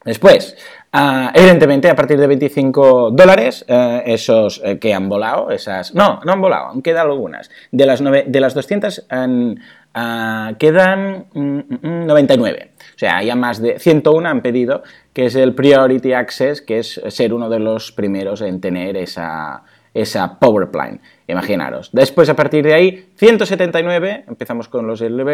[0.05, 0.55] Después,
[0.95, 5.95] ah, evidentemente, a partir de 25 dólares, eh, esos eh, que han volado, esas...
[5.95, 7.51] No, no han volado, han quedado algunas.
[7.71, 9.07] De las, de las 200
[9.95, 11.35] ah, quedan 99.
[11.35, 16.63] Mm, mm, o sea, ya más de 101 han pedido, que es el Priority Access,
[16.63, 20.39] que es ser uno de los primeros en tener esa, esa.
[21.27, 21.91] Imaginaros.
[21.93, 25.25] Después, a partir de ahí, 179, empezamos con los early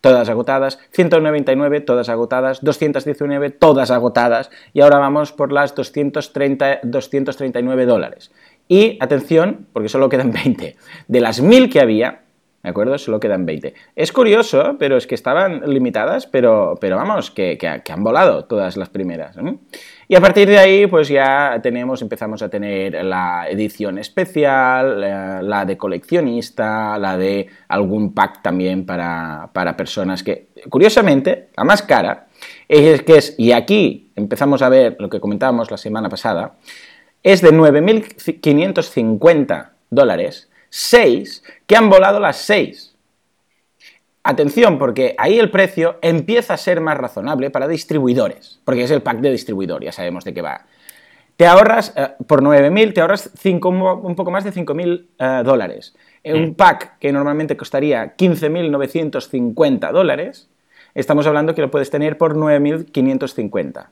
[0.00, 7.86] todas agotadas, 199, todas agotadas, 219, todas agotadas, y ahora vamos por las 230, 239
[7.86, 8.32] dólares.
[8.66, 10.76] Y atención, porque solo quedan 20.
[11.06, 12.22] De las 1000 que había,
[12.62, 12.98] ¿de acuerdo?
[12.98, 13.74] Solo quedan 20.
[13.94, 18.76] Es curioso, pero es que estaban limitadas, pero, pero vamos, que, que, han volado todas
[18.76, 19.36] las primeras.
[20.10, 25.02] Y a partir de ahí, pues ya tenemos, empezamos a tener la edición especial,
[25.46, 32.28] la, de coleccionista, la de algún pack también para, personas que, curiosamente, la más cara,
[32.66, 36.54] es que es, y aquí empezamos a ver lo que comentábamos la semana pasada,
[37.22, 42.87] es de 9.550 dólares, 6 que han volado las 6.
[44.30, 49.00] Atención, porque ahí el precio empieza a ser más razonable para distribuidores, porque es el
[49.00, 50.66] pack de distribuidor, ya sabemos de qué va.
[51.38, 55.94] Te ahorras, eh, por 9.000, te ahorras un poco más de 5.000 uh, dólares.
[56.24, 56.54] Un mm.
[56.56, 60.50] pack que normalmente costaría 15.950 dólares,
[60.94, 63.86] estamos hablando que lo puedes tener por 9.550.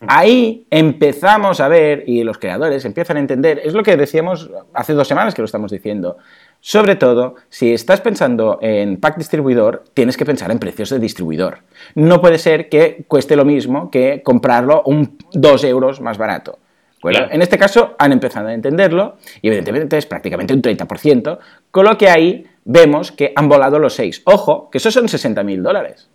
[0.00, 0.06] Mm.
[0.06, 4.92] Ahí empezamos a ver, y los creadores empiezan a entender, es lo que decíamos hace
[4.92, 6.18] dos semanas que lo estamos diciendo,
[6.64, 11.58] sobre todo, si estás pensando en pack distribuidor, tienes que pensar en precios de distribuidor.
[11.96, 16.60] No puede ser que cueste lo mismo que comprarlo un 2 euros más barato.
[17.02, 21.38] En este caso han empezado a entenderlo y evidentemente es prácticamente un 30%,
[21.72, 24.22] con lo que ahí vemos que han volado los 6.
[24.26, 26.08] Ojo, que esos son 60.000 dólares.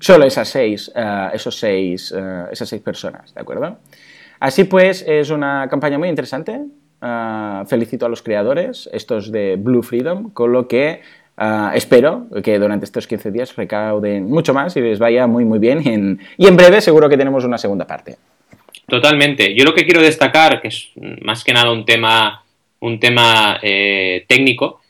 [0.00, 3.76] Solo esas 6, eh, esos seis, eh, esas seis personas, ¿de acuerdo?
[4.40, 6.62] Así pues, es una campaña muy interesante,
[7.00, 11.02] Ah, felicito a los creadores, estos de Blue Freedom, con lo que
[11.36, 15.58] ah, espero que durante estos 15 días recauden mucho más y les vaya muy muy
[15.58, 18.16] bien y en breve seguro que tenemos una segunda parte.
[18.88, 19.54] Totalmente.
[19.54, 20.90] Yo lo que quiero destacar, que es
[21.22, 22.44] más que nada un tema,
[22.80, 24.80] un tema eh, técnico,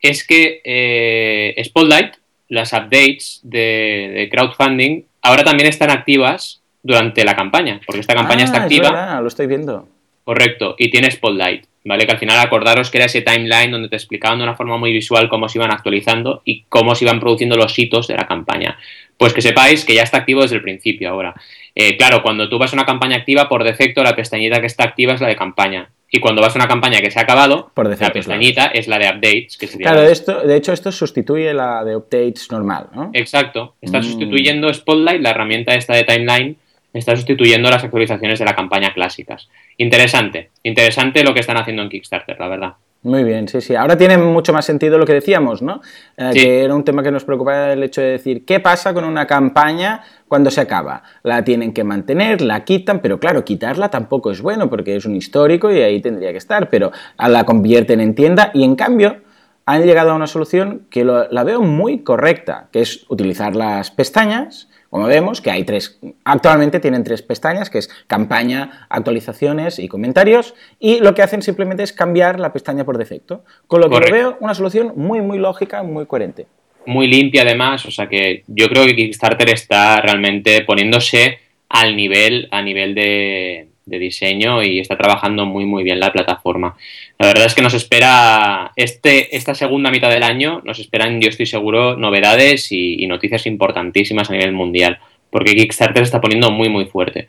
[0.00, 2.14] es que eh, Spotlight,
[2.48, 8.60] las updates de, crowdfunding, ahora también están activas durante la campaña, porque esta campaña está
[8.60, 9.20] ah, activa.
[9.20, 9.88] lo estoy viendo.
[10.24, 12.06] Correcto, y tiene Spotlight, ¿vale?
[12.06, 14.92] Que al final acordaros que era ese timeline donde te explicaban de una forma muy
[14.92, 18.78] visual cómo se iban actualizando y cómo se iban produciendo los hitos de la campaña.
[19.18, 21.34] Pues que sepáis que ya está activo desde el principio ahora.
[21.74, 24.84] Eh, claro, cuando tú vas a una campaña activa, por defecto la pestañita que está
[24.84, 25.90] activa es la de campaña.
[26.10, 28.86] y cuando vas a una campaña que se ha acabado, Por la defecto, pestañita es
[28.86, 32.86] la de updates, que sería Claro, esto, de hecho esto sustituye la de updates normal,
[32.94, 33.10] ¿no?
[33.14, 33.74] Exacto.
[33.82, 34.02] Está Mm.
[34.04, 36.56] sustituyendo Spotlight, la herramienta esta de timeline,
[36.98, 39.48] está sustituyendo las actualizaciones de la campaña clásicas.
[39.76, 42.74] Interesante, interesante lo que están haciendo en Kickstarter, la verdad.
[43.02, 43.76] Muy bien, sí, sí.
[43.76, 45.82] Ahora tiene mucho más sentido lo que decíamos, ¿no?
[46.16, 46.40] Eh, Sí.
[46.40, 49.26] Que era un tema que nos preocupaba el hecho de decir, ¿qué pasa con una
[49.26, 51.02] campaña cuando se acaba?
[51.22, 55.16] La tienen que mantener, la quitan, pero claro, quitarla tampoco es bueno porque es un
[55.16, 59.18] histórico y ahí tendría que estar, pero la convierten en tienda y en cambio
[59.66, 63.90] han llegado a una solución que lo- la veo muy correcta, que es utilizar las
[63.90, 64.70] pestañas.
[64.94, 70.54] Como vemos, que hay tres, actualmente tienen tres pestañas, que es campaña, actualizaciones y comentarios,
[70.78, 73.42] y lo que hacen simplemente es cambiar la pestaña por defecto.
[73.66, 76.46] Con lo que veo una solución muy, muy lógica, muy coherente.
[76.86, 82.46] Muy limpia además, o sea que yo creo que Kickstarter está realmente poniéndose al nivel,
[82.52, 86.76] a nivel de, de diseño y está trabajando muy muy bien la plataforma.
[87.18, 91.28] La verdad es que nos espera este, esta segunda mitad del año, nos esperan, yo
[91.28, 94.98] estoy seguro, novedades y, y noticias importantísimas a nivel mundial,
[95.30, 97.28] porque Kickstarter se está poniendo muy muy fuerte.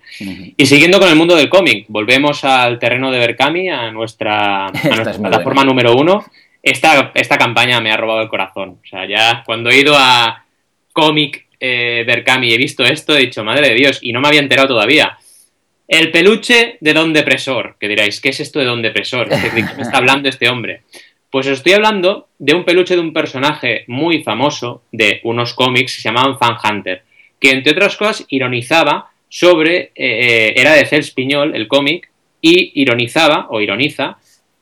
[0.56, 4.72] Y siguiendo con el mundo del cómic, volvemos al terreno de Berkami, a nuestra, a
[4.72, 6.24] nuestra plataforma número uno.
[6.62, 8.80] Esta, esta campaña me ha robado el corazón.
[8.84, 10.46] O sea, ya cuando he ido a
[10.94, 14.28] cómic eh, Berkami y he visto esto, he dicho, madre de Dios, y no me
[14.28, 15.18] había enterado todavía.
[15.88, 19.30] El peluche de Don Depresor, que diráis, ¿qué es esto de Don Depresor?
[19.30, 20.82] ¿De qué me está hablando este hombre?
[21.30, 25.96] Pues os estoy hablando de un peluche de un personaje muy famoso de unos cómics
[25.96, 27.04] que se llamaban Fan Hunter,
[27.40, 32.10] que entre otras cosas ironizaba sobre, eh, era de Cels Piñol, el cómic,
[32.42, 34.18] y ironizaba, o ironiza,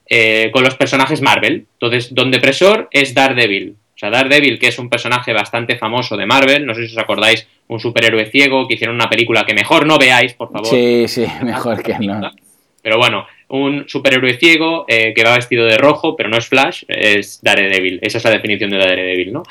[0.09, 1.67] eh, con los personajes Marvel.
[1.73, 3.75] Entonces, Don Depresor es Daredevil.
[3.95, 7.01] O sea, Daredevil, que es un personaje bastante famoso de Marvel, no sé si os
[7.01, 10.67] acordáis, un superhéroe ciego, que hicieron una película que mejor no veáis, por favor.
[10.67, 12.31] Sí, sí, mejor que no.
[12.81, 16.83] Pero bueno, un superhéroe ciego eh, que va vestido de rojo, pero no es Flash,
[16.87, 17.99] es Daredevil.
[18.01, 19.43] Esa es la definición de Daredevil, ¿no?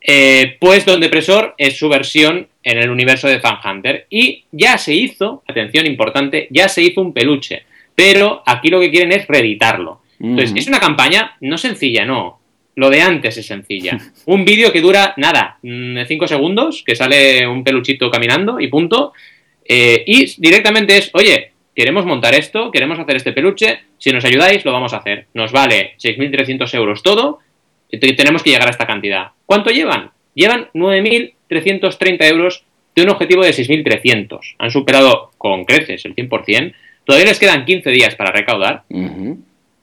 [0.00, 4.06] Eh, pues Don Depresor es su versión en el universo de Fan Hunter.
[4.10, 7.64] Y ya se hizo, atención importante, ya se hizo un peluche.
[7.94, 10.02] Pero aquí lo que quieren es reeditarlo.
[10.20, 12.40] Entonces, es una campaña no sencilla, no.
[12.78, 13.98] Lo de antes es sencilla.
[14.26, 19.12] Un vídeo que dura nada, 5 segundos, que sale un peluchito caminando y punto.
[19.64, 24.64] Eh, y directamente es, oye, queremos montar esto, queremos hacer este peluche, si nos ayudáis
[24.64, 25.26] lo vamos a hacer.
[25.34, 27.40] Nos vale 6.300 euros todo,
[27.90, 29.32] y te- tenemos que llegar a esta cantidad.
[29.44, 30.10] ¿Cuánto llevan?
[30.34, 32.64] Llevan 9.330 euros
[32.94, 34.54] de un objetivo de 6.300.
[34.58, 36.74] Han superado con creces el 100%.
[37.04, 38.84] Todavía les quedan 15 días para recaudar,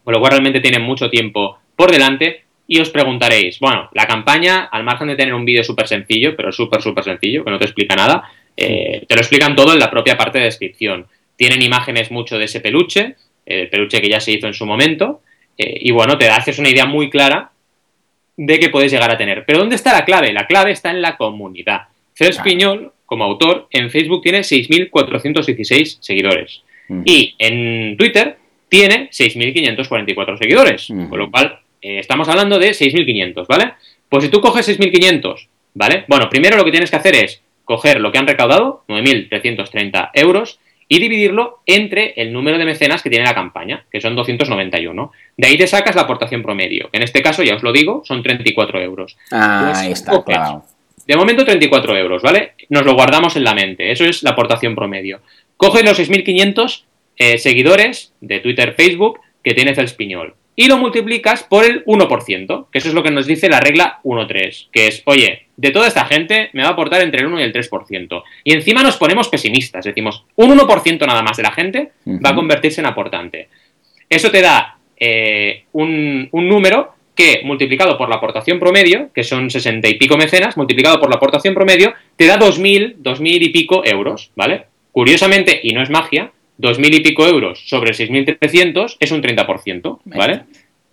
[0.04, 2.45] con lo cual realmente tienen mucho tiempo por delante.
[2.68, 6.52] Y os preguntaréis, bueno, la campaña, al margen de tener un vídeo súper sencillo, pero
[6.52, 8.24] súper, súper sencillo, que no te explica nada,
[8.58, 11.06] eh, te lo explican todo en la propia parte de descripción.
[11.36, 15.22] Tienen imágenes mucho de ese peluche, el peluche que ya se hizo en su momento,
[15.58, 17.52] eh, y bueno, te haces una idea muy clara
[18.38, 19.46] de que puedes llegar a tener.
[19.46, 20.34] Pero ¿dónde está la clave?
[20.34, 21.84] La clave está en la comunidad.
[22.14, 22.40] Cels.
[22.40, 26.62] Piñol, como autor, en Facebook tiene 6.416 seguidores.
[27.04, 28.38] Y en Twitter
[28.70, 30.90] tiene 6.544 seguidores.
[30.90, 31.10] Ujú.
[31.10, 33.74] Con lo cual, eh, estamos hablando de 6.500, ¿vale?
[34.10, 36.04] Pues si tú coges 6.500, ¿vale?
[36.08, 40.60] Bueno, primero lo que tienes que hacer es coger lo que han recaudado, 9.330 euros,
[40.88, 45.12] y dividirlo entre el número de mecenas que tiene la campaña, que son 291.
[45.38, 48.02] De ahí te sacas la aportación promedio, que en este caso, ya os lo digo,
[48.04, 49.16] son 34 euros.
[49.32, 50.66] Ah, Pues, ahí está, clavado.
[51.06, 52.54] de momento 34 euros, ¿vale?
[52.70, 53.92] Nos lo guardamos en la mente.
[53.92, 55.22] Eso es la aportación promedio.
[55.56, 56.84] Coges los 6.500
[57.18, 62.78] eh, seguidores de Twitter, Facebook que tiene Felspiñol y lo multiplicas por el 1%, que
[62.78, 66.06] eso es lo que nos dice la regla 1.3, que es, oye, de toda esta
[66.06, 68.24] gente me va a aportar entre el 1 y el 3%.
[68.44, 71.92] Y encima nos ponemos pesimistas, decimos, un 1% nada más de la gente
[72.24, 73.50] va a convertirse en aportante.
[74.10, 79.50] Eso te da eh, un, un número que multiplicado por la aportación promedio, que son
[79.50, 83.84] 60 y pico mecenas, multiplicado por la aportación promedio, te da 2.000, 2.000 y pico
[83.86, 84.66] euros, ¿vale?
[84.92, 90.42] Curiosamente, y no es magia, 2.000 y pico euros sobre 6.300 es un 30%, ¿vale?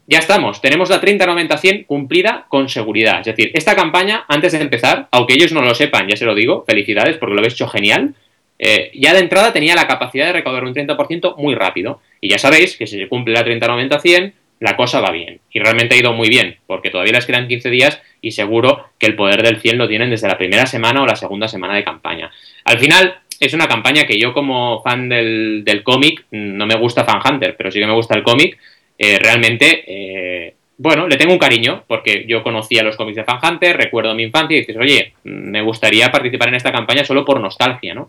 [0.06, 3.20] Ya estamos, tenemos la 30-90-100 cumplida con seguridad.
[3.20, 6.34] Es decir, esta campaña, antes de empezar, aunque ellos no lo sepan, ya se lo
[6.34, 8.14] digo, felicidades porque lo habéis hecho genial,
[8.58, 12.00] eh, ya de entrada tenía la capacidad de recaudar un 30% muy rápido.
[12.20, 15.40] Y ya sabéis que si se cumple la 30-90-100, la cosa va bien.
[15.50, 19.06] Y realmente ha ido muy bien, porque todavía les quedan 15 días y seguro que
[19.06, 21.82] el poder del 100 lo tienen desde la primera semana o la segunda semana de
[21.82, 22.30] campaña.
[22.64, 27.04] Al final, es una campaña que yo como fan del, del cómic, no me gusta
[27.04, 28.58] Fan Hunter, pero sí que me gusta el cómic,
[28.98, 33.40] eh, realmente, eh, bueno, le tengo un cariño, porque yo conocía los cómics de Fan
[33.42, 37.40] Hunter, recuerdo mi infancia y dices, oye, me gustaría participar en esta campaña solo por
[37.40, 38.08] nostalgia, ¿no?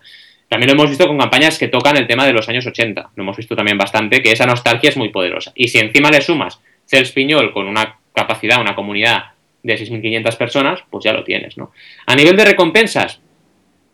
[0.54, 3.10] también lo hemos visto con campañas que tocan el tema de los años 80.
[3.16, 5.52] Lo hemos visto también bastante, que esa nostalgia es muy poderosa.
[5.56, 9.32] Y si encima le sumas Cels Piñol con una capacidad, una comunidad
[9.64, 11.72] de 6.500 personas, pues ya lo tienes, ¿no?
[12.06, 13.20] A nivel de recompensas,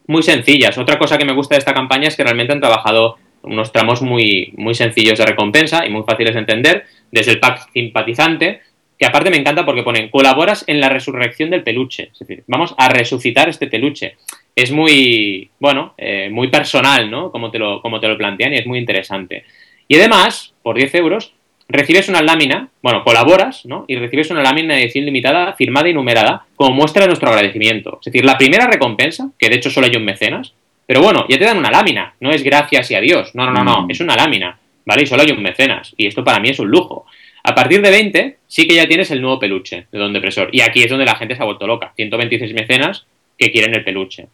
[0.09, 0.75] muy sencillas.
[0.79, 4.01] Otra cosa que me gusta de esta campaña es que realmente han trabajado unos tramos
[4.01, 8.61] muy, muy sencillos de recompensa y muy fáciles de entender, desde el pack simpatizante,
[8.97, 12.09] que aparte me encanta porque ponen colaboras en la resurrección del peluche.
[12.11, 14.15] Es decir, vamos a resucitar este peluche.
[14.55, 17.31] Es muy, bueno, eh, muy personal, ¿no?
[17.31, 19.45] Como te, lo, como te lo plantean y es muy interesante.
[19.87, 21.33] Y además, por 10 euros,
[21.69, 23.85] recibes una lámina, bueno, colaboras, ¿no?
[23.87, 27.99] Y recibes una lámina de edición limitada firmada y numerada como muestra de nuestro agradecimiento.
[28.01, 30.53] Es decir, la primera recompensa, que de hecho solo hay un mecenas,
[30.85, 33.63] pero bueno, ya te dan una lámina, no es gracias y adiós, no, no, no,
[33.63, 33.91] no, mm.
[33.91, 35.03] es una lámina, ¿vale?
[35.03, 37.05] Y solo hay un mecenas, y esto para mí es un lujo.
[37.43, 40.49] A partir de 20, sí que ya tienes el nuevo peluche de Don Depresor.
[40.51, 41.93] Y aquí es donde la gente se ha vuelto loca.
[41.95, 43.05] 126 mecenas
[43.37, 44.27] que quieren el peluche.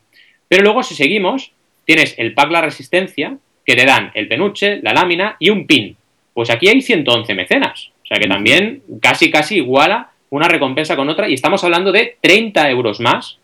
[0.47, 1.51] Pero luego, si seguimos,
[1.85, 5.95] tienes el pack La Resistencia, que te dan el peluche, la lámina y un pin.
[6.35, 7.91] Pues aquí hay 111 mecenas.
[8.03, 11.29] O sea que también casi, casi iguala una recompensa con otra.
[11.29, 13.39] Y estamos hablando de 30 euros más.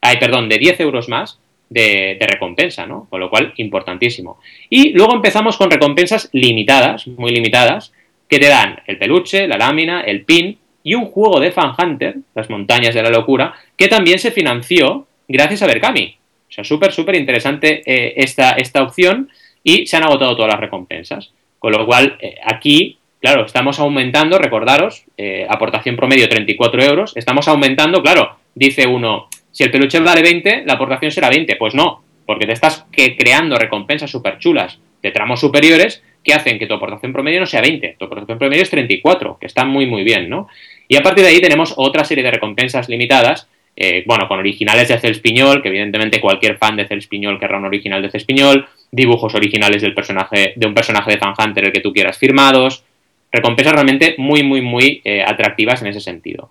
[0.00, 3.06] Ay, perdón, de 10 euros más de, de, recompensa, ¿no?
[3.10, 4.40] Con lo cual, importantísimo.
[4.70, 7.92] Y luego empezamos con recompensas limitadas, muy limitadas,
[8.26, 12.16] que te dan el peluche, la lámina, el pin y un juego de Fan Hunter,
[12.34, 16.16] las montañas de la locura, que también se financió gracias a Berkami.
[16.48, 19.28] O sea, súper, súper interesante eh, esta, esta opción
[19.62, 21.32] y se han agotado todas las recompensas.
[21.60, 27.46] Con lo cual, eh, aquí, claro, estamos aumentando, recordaros, eh, aportación promedio 34 euros, estamos
[27.46, 31.54] aumentando, claro, dice uno, si el peluche vale 20, la aportación será 20.
[31.56, 36.66] Pues no, porque te estás creando recompensas súper chulas de tramos superiores que hacen que
[36.66, 40.04] tu aportación promedio no sea 20, tu aportación promedio es 34, que está muy muy
[40.04, 40.48] bien, ¿no?
[40.86, 44.88] Y a partir de ahí tenemos otra serie de recompensas limitadas, eh, bueno, con originales
[44.88, 49.82] de Celspiñol, que evidentemente cualquier fan de Celspiñol querrá un original de Celspiñol, dibujos originales
[49.82, 52.84] del personaje, de un personaje de Fan Hunter el que tú quieras firmados,
[53.32, 56.50] recompensas realmente muy muy muy eh, atractivas en ese sentido.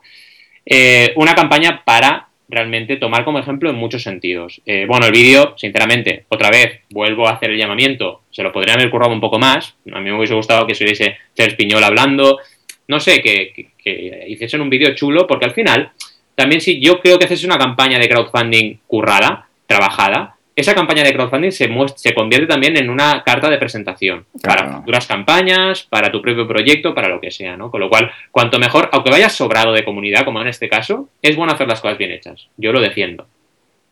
[0.66, 4.62] Eh, una campaña para realmente tomar como ejemplo en muchos sentidos.
[4.66, 8.80] Eh, bueno, el vídeo, sinceramente, otra vez, vuelvo a hacer el llamamiento, se lo podrían
[8.80, 11.84] haber currado un poco más, a mí me hubiese gustado que se hubiese Ser Piñol
[11.84, 12.40] hablando,
[12.88, 15.92] no sé, que, que, que hiciesen un vídeo chulo, porque al final,
[16.40, 21.14] también si yo creo que haces una campaña de crowdfunding currada, trabajada, esa campaña de
[21.14, 26.22] crowdfunding se, se convierte también en una carta de presentación para futuras campañas, para tu
[26.22, 27.70] propio proyecto, para lo que sea, ¿no?
[27.70, 31.36] Con lo cual, cuanto mejor, aunque vayas sobrado de comunidad, como en este caso, es
[31.36, 32.48] bueno hacer las cosas bien hechas.
[32.56, 33.28] Yo lo defiendo.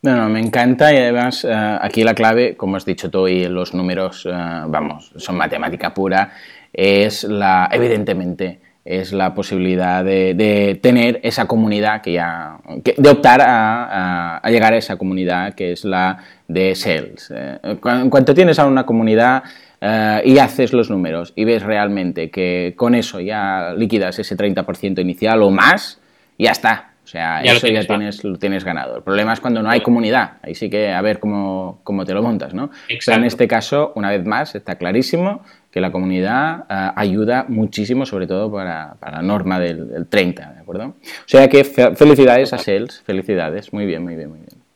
[0.01, 3.73] Bueno, me encanta y además eh, aquí la clave, como has dicho tú y los
[3.73, 6.31] números, eh, vamos, son matemática pura,
[6.71, 14.41] es la, evidentemente, es la posibilidad de, tener esa comunidad que ya, de optar a,
[14.49, 17.31] llegar a esa comunidad que es la de sales.
[17.35, 19.43] Eh, en cuanto tienes a una comunidad
[19.81, 25.01] eh, y haces los números y ves realmente que con eso ya liquidas ese 30%
[25.01, 25.99] inicial o más,
[26.39, 26.93] ya está.
[27.03, 28.97] O sea, eso ya tienes, lo tienes ganado.
[28.97, 30.33] El problema es cuando no hay comunidad.
[30.41, 32.69] Ahí sí que a ver cómo, cómo te lo montas, ¿no?
[33.05, 38.05] Pero en este caso, una vez más, está clarísimo que la comunidad eh, ayuda muchísimo,
[38.05, 40.85] sobre todo para, para la norma del, del, 30, ¿de acuerdo?
[40.85, 44.67] O sea que felicidades a Sales, felicidades, muy bien, muy bien, muy bien.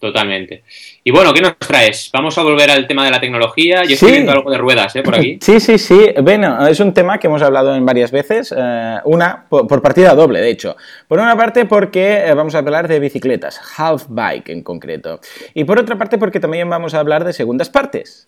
[0.00, 0.64] Totalmente.
[1.04, 2.08] Y bueno, ¿qué nos traes?
[2.10, 3.84] Vamos a volver al tema de la tecnología.
[3.84, 5.02] Yo estoy viendo algo de ruedas, ¿eh?
[5.02, 5.38] Por aquí.
[5.50, 6.14] Sí, sí, sí.
[6.22, 8.54] Bueno, es un tema que hemos hablado en varias veces.
[8.56, 10.74] Eh, una, por, por, partida doble, de hecho.
[11.06, 15.20] Por una parte, porque eh, vamos a hablar de bicicletas, half bike en concreto.
[15.52, 18.26] Y por otra parte, porque también vamos a hablar de segundas partes.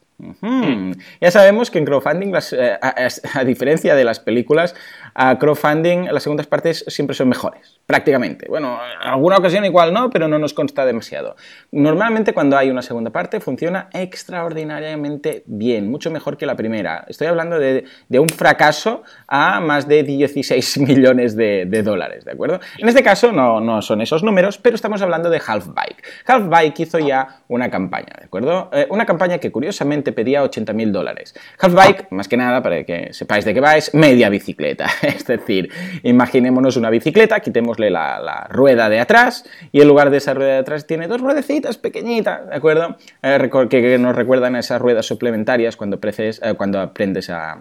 [1.21, 4.75] Ya sabemos que en crowdfunding, eh, a, diferencia de las películas,
[5.15, 8.47] a crowdfunding las segundas partes siempre son mejores, prácticamente.
[8.49, 11.37] Bueno, en alguna ocasión igual no, pero no nos consta demasiado.
[11.71, 17.05] Normalmente cuando hay una segunda parte funciona extraordinariamente bien, mucho mejor que la primera.
[17.09, 22.33] Estoy hablando de, de un fracaso a más de 16 millones de, de, dólares, ¿de
[22.33, 22.61] acuerdo?
[22.79, 26.03] En este caso no, no son esos números, pero estamos hablando de Half Bike.
[26.27, 28.71] Half Bike hizo ya una campaña, ¿de acuerdo?
[28.73, 31.35] Eh, una campaña que curiosamente pedía 80 mil dólares.
[31.59, 34.87] Half Bike, más que nada, para que sepáis de qué va, es media bicicleta.
[35.23, 35.71] Es decir,
[36.03, 40.59] imaginémonos una bicicleta, quitémosle la, rueda de atrás y en lugar de esa rueda de
[40.59, 42.97] atrás tiene dos ruedecitas pequeñitas, ¿de acuerdo?
[43.23, 47.59] Eh, que, nos recuerdan a esas ruedas suplementarias cuando, preces, eh, cuando aprendes a,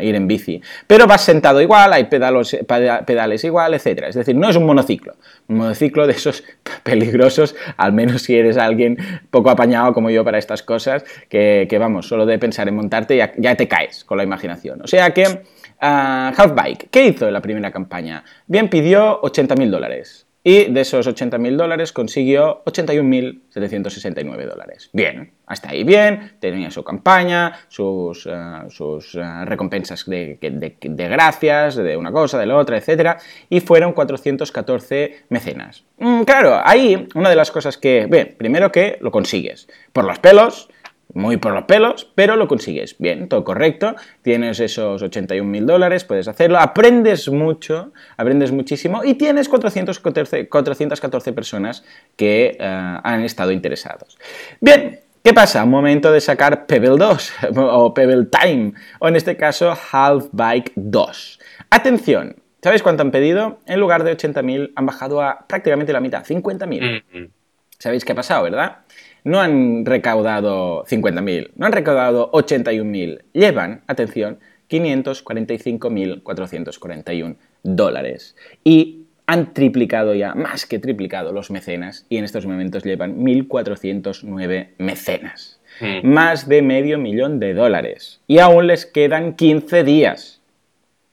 [0.00, 0.60] ir en bici.
[0.86, 4.04] Pero vas sentado igual, hay pedales igual, etc.
[4.08, 5.16] Es decir, no es un monociclo.
[5.48, 6.44] Un monociclo de esos
[6.82, 8.96] peligrosos, al menos si eres alguien
[9.30, 13.16] poco apañado como yo para estas cosas, que, que vamos, solo de pensar en montarte
[13.16, 14.80] ya, ya te caes con la imaginación.
[14.82, 15.53] O sea que...
[15.84, 18.24] Uh, Half Bike, ¿qué hizo en la primera campaña?
[18.46, 20.26] Bien, pidió 80.000 dólares.
[20.46, 24.90] y de esos 80.000 dólares consiguió 81.769 dólares.
[24.92, 30.38] Bien, hasta ahí bien, tenía su campaña, sus, eh, eh, recompensas de,
[30.80, 33.18] gracias, de una cosa, de la otra, etc.
[33.50, 35.84] Y fueron 414 mecenas.
[35.98, 40.18] Mm, claro, ahí una de las cosas que, ve, primero que lo consigues, por los
[40.18, 40.68] pelos,
[41.12, 42.96] muy por los pelos, pero lo consigues.
[42.98, 43.94] Bien, todo correcto.
[44.22, 46.58] Tienes esos 81 mil dólares, puedes hacerlo.
[46.58, 51.84] Aprendes mucho, aprendes muchísimo y tienes 414, 414 personas
[52.16, 54.18] que eh, han estado interesados.
[54.60, 55.64] Bien, ¿Qué pasa?
[55.64, 61.40] Momento de sacar Pebble 2 o Pebble Time o en este caso Half Bike 2.
[61.70, 63.58] Atención, ¿sabéis cuánto han pedido?
[63.64, 67.30] En lugar de 80.000 han bajado a prácticamente la mitad, 50.000.
[67.78, 68.80] ¿Sabéis qué ha pasado, verdad?
[69.24, 74.38] No han recaudado 50.000, no han recaudado 81.000, llevan, atención,
[74.70, 78.36] 545.441 dólares.
[78.62, 84.68] Y han triplicado ya, más que triplicado los mecenas, y en estos momentos llevan 1.409
[84.78, 85.60] mecenas.
[85.80, 86.06] Hmm.
[86.06, 88.20] Más de medio millón de dólares.
[88.26, 90.40] Y aún les quedan 15 días.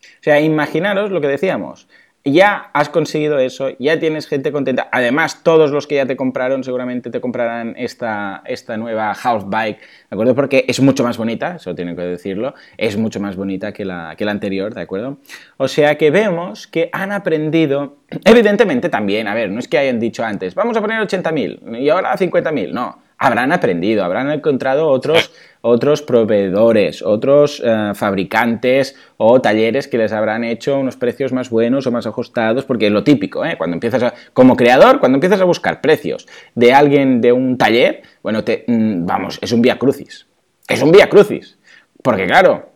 [0.04, 1.88] O sea, imaginaros lo que decíamos
[2.24, 4.88] ya has conseguido eso, ya tienes gente contenta.
[4.92, 9.80] Además, todos los que ya te compraron seguramente te comprarán esta, esta nueva Half Bike,
[9.80, 10.36] ¿de acuerdo?
[10.36, 14.16] Porque es mucho más bonita, eso tiene que decirlo, es mucho más bonita que la,
[14.18, 15.18] que la anterior, ¿de acuerdo?
[15.58, 20.00] O sea que vemos que han aprendido, evidentemente también, a ver, no es que hayan
[20.00, 25.32] dicho antes, vamos a poner 80.000 y ahora 50.000, no, habrán aprendido, habrán encontrado otros,
[25.62, 31.86] otros proveedores, otros eh, fabricantes o talleres que les habrán hecho unos precios más buenos
[31.86, 33.58] o más ajustados, porque es lo típico, ¿eh?
[33.60, 38.02] cuando empiezas a, como creador, cuando empiezas a buscar precios de alguien de un taller,
[38.24, 40.26] bueno, te, mm, vamos, es un vía crucis,
[40.68, 41.60] es un vía crucis,
[42.02, 42.72] porque claro,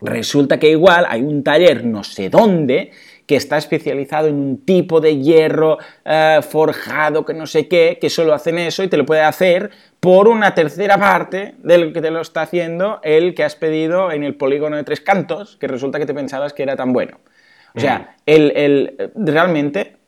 [0.00, 2.92] resulta que igual hay un taller no sé dónde
[3.28, 8.10] que está especializado en un tipo de hierro eh, forjado que no sé qué, que
[8.10, 9.70] solo hacen eso y te lo puede hacer
[10.00, 14.24] por una tercera parte del que te lo está haciendo el que has pedido en
[14.24, 17.18] el polígono de tres cantos, que resulta que te pensabas que era tan bueno.
[17.74, 19.98] O sea, el, el, realmente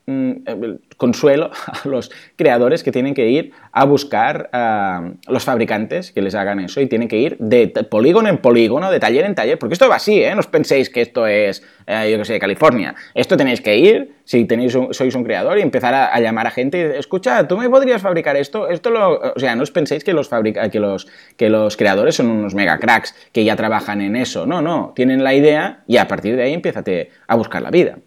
[0.97, 6.35] consuelo a los creadores que tienen que ir a buscar a los fabricantes que les
[6.35, 9.73] hagan eso y tienen que ir de polígono en polígono, de taller en taller, porque
[9.73, 10.33] esto va así, ¿eh?
[10.33, 12.95] No os penséis que esto es, eh, yo que sé, California.
[13.13, 16.77] Esto tenéis que ir, si tenéis sois un creador, y empezar a, llamar a gente
[16.77, 18.69] y escucha, ¿tú me podrías fabricar esto?
[18.69, 21.07] Esto lo, o sea, no os penséis que los, fabrica, que los,
[21.37, 24.45] que los creadores son unos mega cracks que ya trabajan en eso.
[24.45, 27.97] No, no, tienen la idea y a partir de ahí empiezate a buscar la vida.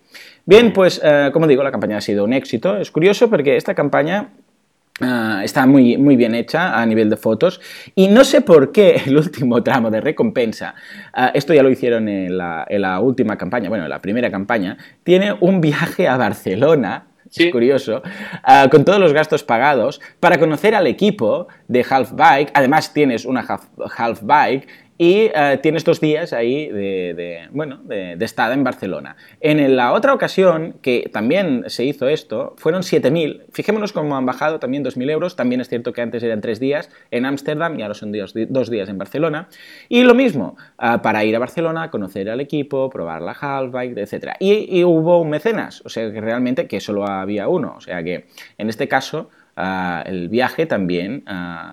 [0.46, 2.76] Bien, pues eh, como digo, la campaña ha sido un éxito.
[2.76, 4.28] Es curioso porque esta campaña
[5.00, 7.60] eh, está muy, muy bien hecha a nivel de fotos
[7.94, 10.74] y no sé por qué el último tramo de recompensa,
[11.16, 15.34] eh, esto ya lo hicieron en la, última campaña, bueno, en la primera campaña, tiene
[15.40, 18.00] un viaje a Barcelona es curioso,
[18.70, 22.52] con todos los gastos pagados, para conocer al equipo de Half Bike.
[22.54, 23.44] Además, tienes una
[23.96, 29.16] Half Bike y eh, tienes dos días ahí de, bueno, de, estada en Barcelona.
[29.40, 33.42] En la otra ocasión que también se hizo esto, fueron 7.000.
[33.50, 35.34] Fijémonos cómo han bajado también 2.000 euros.
[35.34, 38.88] También es cierto que antes eran tres días en Ámsterdam y ahora son dos, días
[38.88, 39.48] en Barcelona.
[39.88, 44.36] Y lo mismo, eh, para ir a Barcelona, conocer al equipo, probar la halfbike, etc.
[44.38, 47.74] Y, y, hubo un mecenas, o sea que realmente que solo había uno.
[47.76, 48.26] O sea que
[48.58, 49.30] en este caso...
[49.56, 51.22] Eh, el viaje también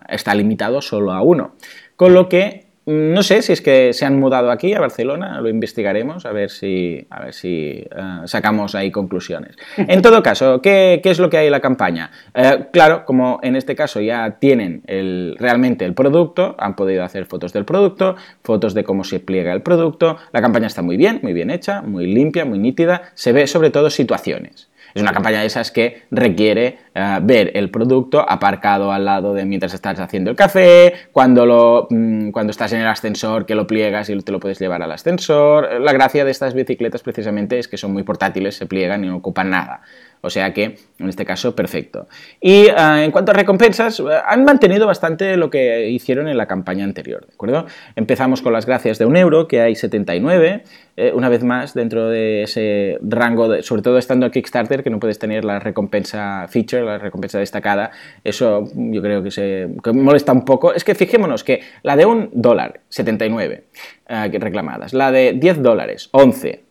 [0.08, 1.56] está limitado solo a uno.
[1.96, 5.50] Con lo que no sé si es que se han mudado aquí a Barcelona, lo
[5.50, 7.88] investigaremos a ver si, a ver si eh,
[8.26, 9.56] sacamos ahí conclusiones.
[9.78, 12.10] En todo caso, ¿qué, es lo que hay en la campaña?
[12.34, 17.26] Eh, claro, como en este caso ya tienen el, realmente el producto, han podido hacer
[17.26, 21.20] fotos del producto, fotos de cómo se pliega el producto, la campaña está muy bien,
[21.22, 24.72] muy bien hecha, muy limpia, muy nítida, se ve sobre todo situaciones.
[24.94, 29.46] Es una campaña de esas que requiere eh, ver el producto aparcado al lado de
[29.46, 33.66] mientras estás haciendo el café, cuando, lo, mm, cuando estás en el ascensor que lo
[33.66, 35.82] pliegas y te lo puedes llevar al ascensor.
[35.82, 39.18] La gracia de estas bicicletas precisamente es que son muy portátiles, se pliegan y no
[39.18, 39.82] ocupan nada.
[40.22, 42.08] O sea que, en este caso, perfecto.
[42.40, 46.46] Y eh, en cuanto a recompensas, eh, han mantenido bastante lo que hicieron en la
[46.46, 47.66] campaña anterior, ¿de acuerdo?
[47.96, 50.64] Empezamos con las gracias de un euro, que hay 79,
[50.98, 55.00] eh, una vez más, dentro de ese rango, sobre todo estando en Kickstarter, que no
[55.00, 57.92] puedes tener la recompensa feature, la recompensa destacada,
[58.24, 60.74] eso yo creo que se molesta un poco.
[60.74, 63.64] Es que fijémonos que la de un dólar, 79
[64.08, 66.64] reclamadas, la de 10 dólares, 11,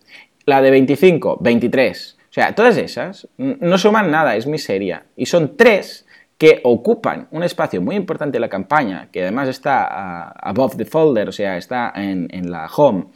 [0.46, 5.04] la de 25, 23, o sea, todas esas no suman nada, es miseria.
[5.16, 6.06] Y son tres
[6.38, 10.84] que ocupan un espacio muy importante en la campaña, que además está ah, above the
[10.84, 13.08] folder, o sea, está en, la home,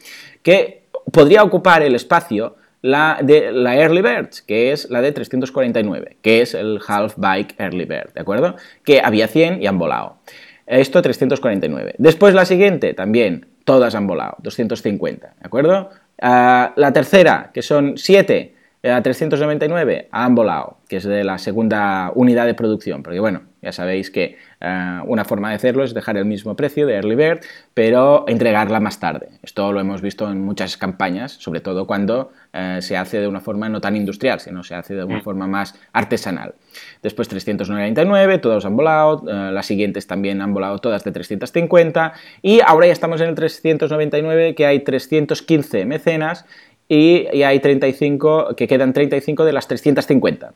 [0.42, 6.18] que podría ocupar el espacio la de la Early Bird, que es la de 349,
[6.20, 8.56] que es el Half Bike Early Bird, ¿de acuerdo?
[8.84, 10.18] Que había 100 y han volado.
[10.66, 11.94] Esto 349.
[11.96, 15.88] Después la siguiente, también, todas han volado, 250, ¿de acuerdo?
[16.20, 22.12] Ah, la tercera, que son 7 a 399, han volado, que es de la segunda
[22.14, 26.18] unidad de producción, porque bueno, ya sabéis que eh, una forma de hacerlo es dejar
[26.18, 27.40] el mismo precio de Early Bird,
[27.72, 29.28] pero entregarla más tarde.
[29.42, 33.40] Esto lo hemos visto en muchas campañas, sobre todo cuando eh, se hace de una
[33.40, 35.22] forma no tan industrial, sino se hace de una mm.
[35.22, 36.54] forma más artesanal.
[37.02, 42.60] Después 399, todos han volado, eh, las siguientes también han volado todas de 350 y
[42.60, 46.44] ahora ya estamos en el 399 que hay 315 mecenas
[46.88, 50.52] y, y hay 35, que quedan 35 de las 350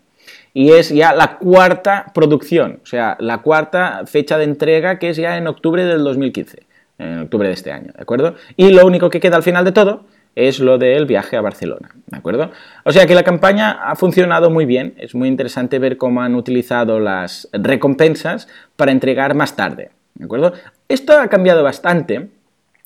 [0.55, 5.17] y es ya la cuarta producción, o sea, la cuarta fecha de entrega que es
[5.17, 6.63] ya en octubre del 2015,
[6.99, 8.37] en octubre de este año, ¿de acuerdo?
[8.57, 10.05] Y lo único que queda al final de todo
[10.39, 12.53] es lo del viaje a Barcelona, ¿de acuerdo?
[12.85, 16.37] O sea que la campaña ha funcionado muy bien, es muy interesante ver cómo han
[16.37, 20.53] utilizado las recompensas para entregar más tarde, ¿de acuerdo?
[20.89, 22.29] Esto ha cambiado bastante,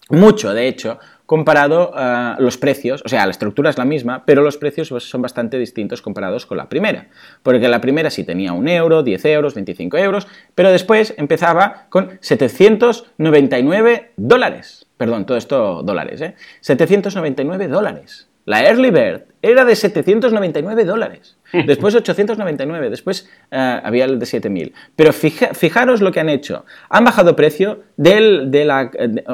[0.09, 4.43] mucho de hecho, comparado a los precios, o sea, la estructura es la misma, pero
[4.43, 7.09] los precios pues, son bastante distintos comparados con la primera.
[7.43, 12.19] Porque la primera sí tenía un euro, 10 euros, 25 euros, pero después empezaba con
[12.21, 14.87] 799 dólares.
[15.03, 16.37] Perdón, todo esto dólares, ¿eh?
[16.61, 18.29] 799 dólares.
[18.45, 21.37] La Early Bird era de 799 dólares,
[21.67, 24.73] después 899, después eh, había el de 7000.
[24.97, 26.65] Pero fijaros lo que han hecho.
[26.89, 28.91] Han bajado precio del, de la...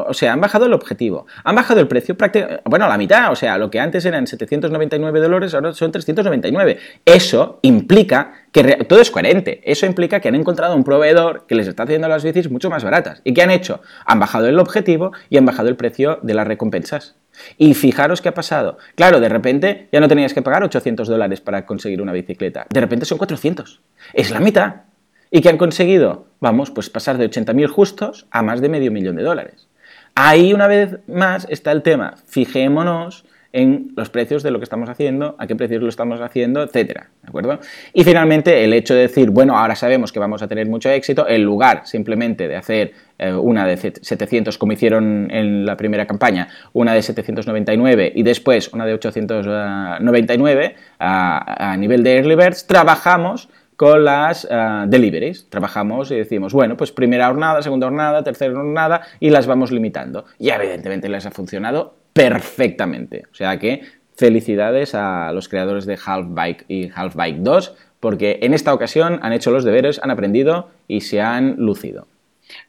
[0.07, 1.27] o sea, han bajado el objetivo.
[1.45, 2.63] Han bajado el precio prácticamente...
[2.65, 3.33] Bueno, a la mitad.
[3.33, 6.79] O sea, lo que antes eran 799 dólares, ahora son 399.
[7.05, 8.63] Eso implica que...
[8.89, 9.61] todo es coherente.
[9.65, 12.85] Eso implica que han encontrado un proveedor que les está haciendo las bicis mucho más
[12.85, 13.21] baratas.
[13.25, 13.81] ¿Y qué han hecho?
[14.05, 17.17] Han bajado el objetivo y han bajado el precio de las recompensas.
[17.57, 18.79] Y fijaros qué ha pasado.
[18.95, 22.67] Claro, de repente ya no tenías que pagar 800 dólares para conseguir una bicicleta.
[22.71, 23.81] De repente son 400.
[24.13, 24.83] Es la mitad.
[25.31, 26.27] ¿Y qué han conseguido?
[26.41, 29.69] Vamos, pues pasar de 80.000 justos a más de medio millón de dólares.
[30.15, 32.15] Ahí una vez más está el tema.
[32.27, 33.25] Fijémonos
[33.59, 37.09] en los precios de lo que estamos haciendo, a qué precios lo estamos haciendo, etcétera,
[37.23, 37.59] ¿de acuerdo?
[37.93, 41.29] Y finalmente el hecho de decir, bueno, ahora sabemos que vamos a tener mucho éxito,
[41.29, 46.47] en lugar simplemente de hacer eh, una de 700 como hicieron en la primera campaña,
[46.73, 53.49] una de 799 y después una de 899 a, a nivel de early birds, trabajamos
[53.79, 55.49] con las uh, deliveries.
[55.49, 60.25] Trabajamos y decimos, bueno, pues primera jornada, segunda jornada, tercera jornada y las vamos limitando.
[60.37, 63.23] Y evidentemente les ha funcionado perfectamente.
[63.31, 63.83] O sea que
[64.17, 69.21] felicidades a los creadores de Half Bike y Half Bike 2 porque en esta ocasión
[69.23, 72.07] han hecho los deberes, han aprendido y se han lucido.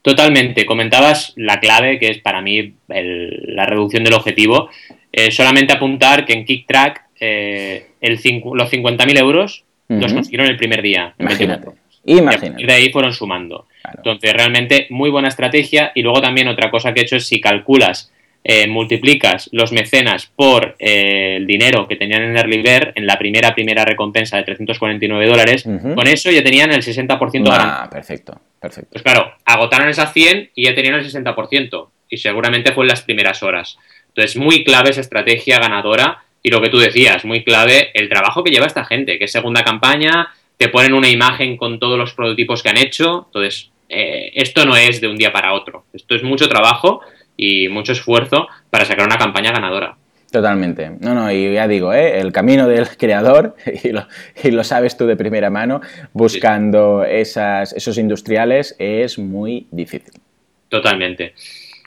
[0.02, 0.66] Totalmente.
[0.66, 4.68] Comentabas la clave, que es para mí la reducción del objetivo.
[5.12, 10.82] Eh, solamente apuntar que en KickTrack eh, el los 50.000 euros los consiguieron el primer
[10.82, 11.14] día.
[11.18, 11.68] Imagínate.
[12.04, 12.62] Imagínate.
[12.62, 13.66] Y de ahí fueron sumando.
[13.96, 15.90] Entonces, realmente muy buena estrategia.
[15.94, 18.12] Y luego también otra cosa que he hecho es si calculas,
[18.42, 23.18] eh, multiplicas los mecenas por eh, el dinero que tenían en Early Bird, en la
[23.18, 28.90] primera primera recompensa de 349 dólares, con eso ya tenían el 60% ah, perfecto, perfecto.
[28.92, 31.88] Pues claro, agotaron esas 100 y ya tenían el 60%.
[32.08, 33.78] Y seguramente fue en las primeras horas.
[34.08, 38.42] Entonces, muy clave esa estrategia ganadora y lo que tú decías, muy clave, el trabajo
[38.42, 42.14] que lleva esta gente, que es segunda campaña, te ponen una imagen con todos los
[42.14, 43.26] prototipos que han hecho.
[43.26, 45.84] Entonces, eh, esto no es de un día para otro.
[45.92, 47.02] Esto es mucho trabajo
[47.40, 49.96] y mucho esfuerzo para sacar una campaña ganadora.
[50.30, 50.90] Totalmente.
[51.00, 52.20] No, no, y ya digo, ¿eh?
[52.20, 53.56] el camino del creador,
[54.42, 55.80] y lo, sabes tú de primera mano,
[56.12, 60.12] buscando esas, esos industriales es muy difícil.
[60.68, 61.32] Totalmente.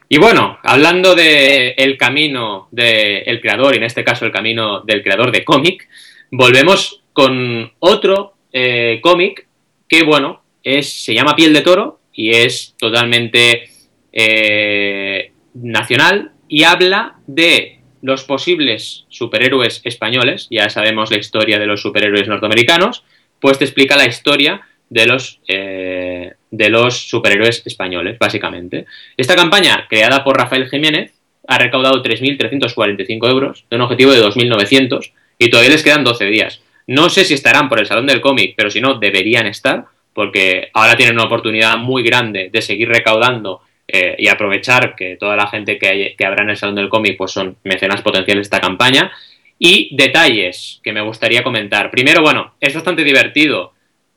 [0.09, 5.03] Y bueno, hablando del el camino del creador, y en este caso el camino del
[5.03, 5.87] creador de cómic,
[6.31, 9.47] volvemos con otro eh, cómic
[9.87, 13.69] que, bueno, es, se llama Piel de Toro y es totalmente
[14.11, 21.81] eh, nacional y habla de los posibles superhéroes españoles, ya sabemos la historia de los
[21.81, 23.03] superhéroes norteamericanos,
[23.39, 28.85] pues te explica la historia de los, eh, de los superhéroes españoles, básicamente.
[29.17, 31.13] Esta campaña, creada por Rafael Jiménez,
[31.47, 36.61] ha recaudado 3.345 euros de un objetivo de 2.900 y todavía les quedan 12 días.
[36.87, 40.69] No sé si estarán por el Salón del Cómic, pero si no, deberían estar, porque
[40.73, 45.47] ahora tienen una oportunidad muy grande de seguir recaudando eh, y aprovechar que toda la
[45.47, 48.61] gente que, que habrá en el Salón del Cómic pues son mecenas potenciales de esta
[48.61, 49.11] campaña.
[49.59, 51.89] Y detalles que me gustaría comentar.
[51.89, 53.73] Primero, bueno, es bastante divertido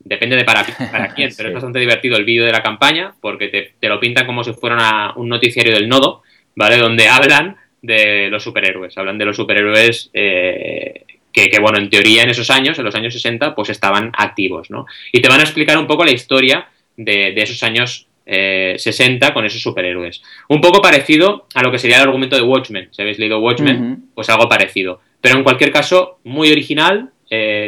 [0.07, 3.47] depende de para, para quién, pero es bastante divertido el vídeo de la campaña porque
[3.79, 6.23] te, lo pintan como si fuera un noticiario del nodo,
[6.55, 6.77] ¿vale?
[6.77, 12.31] Donde hablan de los superhéroes, hablan de los superhéroes eh, que, bueno, en teoría en
[12.31, 14.87] esos años, en los años 60, pues estaban activos, ¿no?
[15.11, 19.61] Y te van a explicar un poco la historia de, esos años 60 con esos
[19.61, 20.21] superhéroes.
[20.49, 22.89] Un poco parecido a lo que sería el argumento de Watchmen.
[22.91, 24.99] Si habéis leído Watchmen, pues algo parecido.
[25.21, 27.11] Pero en cualquier caso, muy original,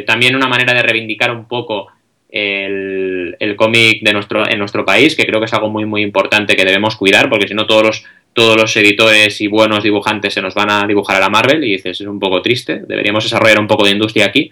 [0.06, 1.88] también una manera de reivindicar un poco
[2.30, 6.56] el, cómic de nuestro, en nuestro país, que creo que es algo muy, muy importante
[6.56, 10.42] que debemos cuidar, porque si no todos los, todos los editores y buenos dibujantes se
[10.42, 13.58] nos van a dibujar a la Marvel y dices, es un poco triste, deberíamos desarrollar
[13.58, 14.50] un poco de industria aquí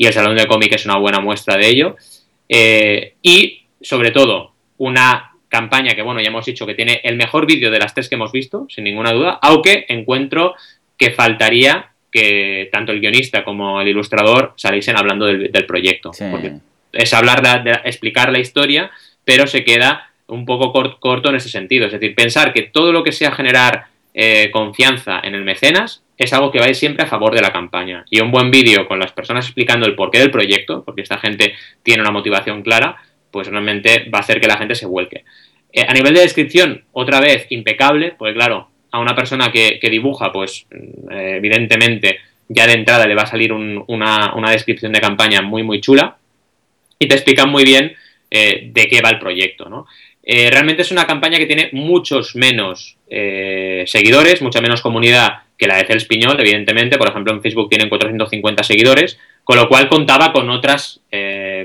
[0.00, 1.96] y el Salón de Cómic es una buena muestra de ello.
[2.48, 7.44] Eh, y, sobre todo, una campaña que, bueno, ya hemos dicho que tiene el mejor
[7.44, 10.54] vídeo de las tres que hemos visto, sin ninguna duda, aunque encuentro
[10.96, 16.10] que faltaría que tanto el guionista como el ilustrador saliesen hablando del, proyecto
[16.92, 18.90] es hablar de, explicar la historia,
[19.24, 21.86] pero se queda un poco corto en ese sentido.
[21.86, 26.32] Es decir, pensar que todo lo que sea generar eh, confianza en el mecenas es
[26.32, 28.04] algo que va a ir siempre a favor de la campaña.
[28.10, 31.54] Y un buen vídeo con las personas explicando el porqué del proyecto, porque esta gente
[31.82, 32.96] tiene una motivación clara,
[33.30, 35.24] pues realmente va a hacer que la gente se vuelque.
[35.72, 40.32] Eh, a nivel de descripción, otra vez, impecable, porque claro, a una persona que, dibuja,
[40.32, 40.66] pues
[41.10, 42.18] eh, evidentemente
[42.48, 46.16] ya de entrada le va a salir una, una descripción de campaña muy, muy chula
[46.98, 47.94] y te explican muy bien
[48.30, 49.68] eh, de qué va el proyecto.
[49.68, 49.86] ¿no?
[50.32, 55.66] Eh, realmente es una campaña que tiene muchos menos eh, seguidores, mucha menos comunidad que
[55.66, 56.98] la de Cels Piñol, evidentemente.
[56.98, 61.00] Por ejemplo, en Facebook tienen 450 seguidores, con lo cual contaba con otras,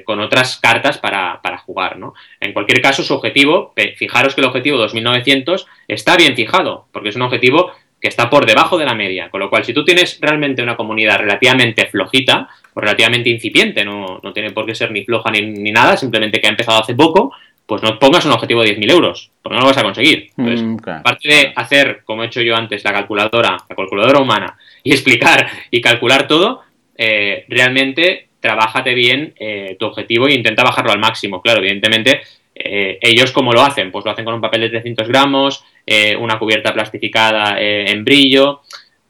[0.03, 1.99] con otras cartas para, para, jugar.
[1.99, 2.16] ¿no?
[2.39, 7.16] En cualquier caso, su objetivo, fijaros que el objetivo 2900 está bien fijado, porque es
[7.16, 9.30] un objetivo que está por debajo de la media.
[9.30, 14.20] Con lo cual, si tú tienes realmente una comunidad relativamente flojita, o relativamente incipiente, no,
[14.34, 17.32] tiene por qué ser ni floja ni, nada, simplemente que ha empezado hace poco,
[17.66, 20.30] pues no pongas un objetivo de 10.000 euros, porque no lo vas a conseguir.
[20.38, 24.57] Entonces, mm, aparte de hacer, como he hecho yo antes, la calculadora, la calculadora humana,
[24.84, 26.61] y explicar y calcular todo,
[26.97, 31.41] eh, realmente trabájate bien eh, tu objetivo e intenta bajarlo al máximo.
[31.41, 32.22] Claro, evidentemente,
[32.53, 35.63] eh, ellos cómo lo hacen, pues lo hacen con un papel de 300 gramos,
[36.20, 38.61] una cubierta plastificada en brillo.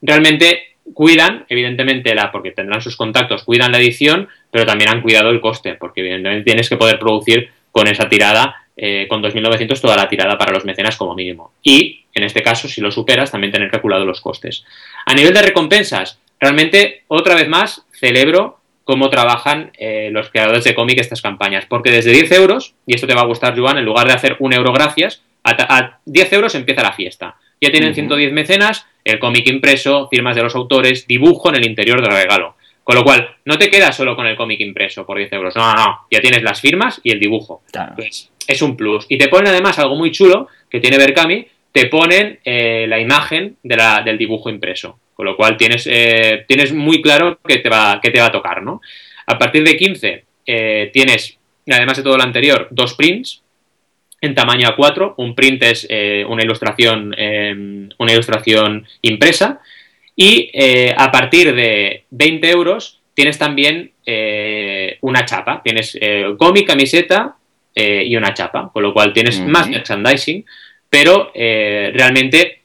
[0.01, 5.29] Realmente cuidan, evidentemente, la, porque tendrán sus contactos, cuidan la edición, pero también han cuidado
[5.29, 9.97] el coste, porque evidentemente tienes que poder producir con esa tirada, eh, con 2.900, toda
[9.97, 11.51] la tirada para los mecenas como mínimo.
[11.61, 14.63] Y, en este caso, si lo superas, también tener calculado los costes.
[15.05, 20.73] A nivel de recompensas, realmente, otra vez más, celebro cómo trabajan eh, los creadores de
[20.73, 23.83] cómic estas campañas, porque desde 10 euros, y esto te va a gustar, Joan, en
[23.83, 27.35] lugar de hacer un euro gracias, a, 10 euros empieza la fiesta.
[27.59, 32.01] Ya tienen 110 mecenas, el cómic impreso, firmas de los autores, dibujo en el interior
[32.01, 32.55] del regalo.
[32.85, 35.55] Con lo cual, no te quedas solo con el cómic impreso por 10 euros.
[35.55, 35.99] No, no, no.
[36.11, 37.63] Ya tienes las firmas y el dibujo.
[37.95, 39.07] Pues, es un plus.
[39.09, 41.47] Y te ponen además algo muy chulo que tiene Berkami.
[41.71, 44.99] Te ponen eh, la imagen de la, del dibujo impreso.
[45.15, 48.31] Con lo cual tienes, eh, tienes muy claro que te, va, que te va a
[48.31, 48.81] tocar, ¿no?
[49.25, 53.41] A partir de 15 eh, tienes, además de todo lo anterior, dos prints
[54.21, 55.15] en tamaño A4.
[55.17, 59.61] Un print es eh, una, ilustración, em, una ilustración impresa.
[60.15, 65.61] Y eh, a partir de 20 euros tienes también eh, una chapa.
[65.63, 65.97] Tienes
[66.37, 67.35] cómic, camiseta
[67.73, 68.69] y una chapa.
[68.71, 70.45] Con lo cual tienes más merchandising.
[70.89, 72.59] Pero realmente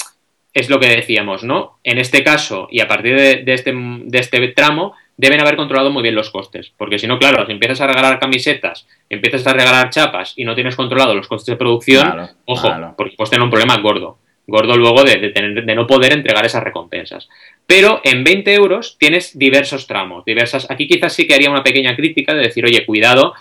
[0.53, 1.79] es lo que decíamos, ¿no?
[1.85, 6.03] En este caso, y a partir de, este, de este tramo, deben haber controlado muy
[6.03, 6.73] bien los costes.
[6.77, 10.55] Porque si no, claro, si empiezas a regalar camisetas, empiezas a regalar chapas y no
[10.55, 14.19] tienes controlado los costes de producción, ojo, porque puedes tener un problema gordo.
[14.47, 17.28] Gordo luego de, tener, de no poder entregar esas recompensas.
[17.66, 20.70] Pero en 20 euros tienes diversos tramos, diversas.
[20.70, 23.34] Aquí quizás sí que haría una pequeña crítica de decir, oye, cuidado,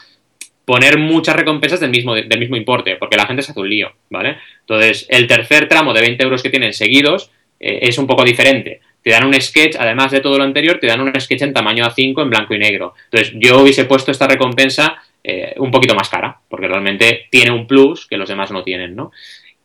[0.66, 3.92] poner muchas recompensas del mismo, del mismo importe, porque la gente se hace un lío,
[4.10, 4.38] ¿vale?
[4.62, 8.82] Entonces, el tercer tramo de 20 euros que tienen seguidos eh, es un poco diferente
[9.02, 11.86] te dan un sketch, además de todo lo anterior, te dan un sketch en tamaño
[11.86, 12.94] A5 en blanco y negro.
[13.06, 17.66] Entonces, yo hubiese puesto esta recompensa eh, un poquito más cara, porque realmente tiene un
[17.66, 19.12] plus que los demás no tienen, ¿no?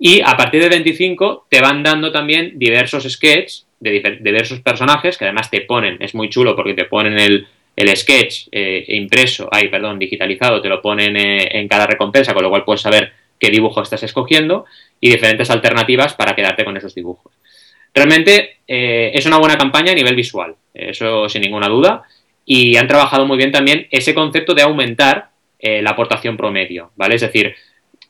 [0.07, 5.25] Y a partir de 25 te van dando también diversos sketches de diversos personajes que
[5.25, 9.99] además te ponen, es muy chulo porque te ponen el, sketch eh, impreso, ay, perdón,
[9.99, 13.81] digitalizado, te lo ponen eh, en cada recompensa, con lo cual puedes saber qué dibujo
[13.81, 14.67] estás escogiendo
[15.01, 17.33] y diferentes alternativas para quedarte con esos dibujos.
[17.95, 22.03] Realmente eh, es una buena campaña a nivel visual, eso sin ninguna duda,
[22.45, 25.31] y han trabajado muy bien también ese concepto de aumentar
[25.63, 27.15] la aportación promedio, ¿vale?
[27.15, 27.55] Es decir,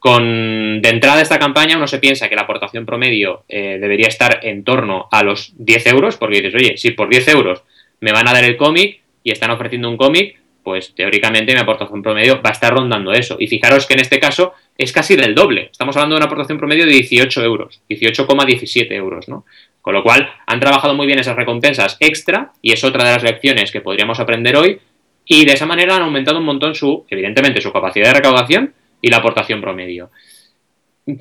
[0.05, 4.41] con, de entrada esta campaña uno se piensa que la aportación promedio eh, debería estar
[4.43, 7.63] en torno a los 10 euros, porque dices, oye, si por 10 euros
[8.01, 12.03] me van a dar el cómic y están ofreciendo un cómic, pues teóricamente mi aportación
[12.03, 13.37] promedio va a estar rondando eso.
[13.41, 15.71] Y fijaros que en este caso es casi del doble.
[15.73, 19.47] Estamos hablando de una aportación promedio de 18 euros, 18,17 euros, ¿no?
[19.81, 23.23] Con lo cual, han trabajado muy bien esas recompensas extra, y es otra de las
[23.23, 24.81] lecciones que podríamos aprender hoy,
[25.25, 28.75] y de esa manera han aumentado un montón su, evidentemente, su capacidad de recaudación
[29.05, 30.11] y la aportación promedio.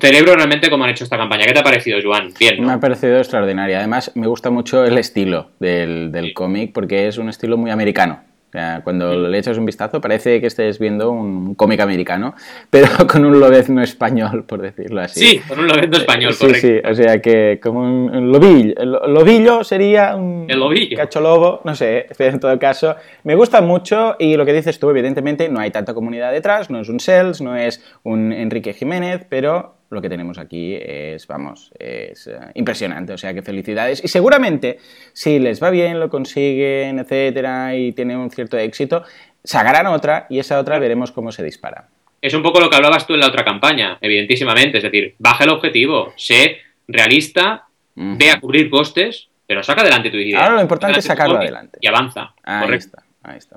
[0.00, 1.44] Celebro realmente cómo han hecho esta campaña.
[1.44, 2.32] ¿Qué te ha parecido, Joan?
[2.38, 2.64] Bien.
[2.64, 3.78] Me ha parecido extraordinaria.
[3.78, 8.22] Además, me gusta mucho el estilo del, del cómic porque es un estilo muy americano
[8.82, 12.34] cuando le echas un vistazo parece que estés viendo un cómic americano,
[12.70, 15.20] pero con un lobezno español, por decirlo así.
[15.20, 16.66] Sí, con un lobezno español, sí, correcto.
[16.66, 18.74] Sí, o sea que como un, lobillo.
[18.76, 20.96] El lobillo sería un el lobillo.
[20.96, 22.96] cacholobo, no sé, en todo caso.
[23.24, 26.80] Me gusta mucho y lo que dices tú, evidentemente, no hay tanta comunidad detrás, no
[26.80, 31.72] es un Sales, no es un Enrique Jiménez, pero lo que tenemos aquí es, vamos,
[31.78, 33.12] es eh, impresionante.
[33.12, 34.02] O sea que felicidades.
[34.04, 34.78] Y seguramente,
[35.12, 39.04] si les va bien, lo consiguen, etcétera, y tienen un cierto éxito,
[39.42, 41.88] sacarán otra y esa otra veremos cómo se dispara.
[42.20, 44.78] Es un poco lo que hablabas tú en la otra campaña, evidentísimamente.
[44.78, 46.58] Es decir, baja el objetivo, sé
[46.88, 50.40] realista, ve a cubrir costes, pero saca adelante tu idea.
[50.40, 51.78] Ahora lo importante es sacarlo adelante.
[51.80, 52.34] Y avanza.
[52.42, 53.03] Ahí está.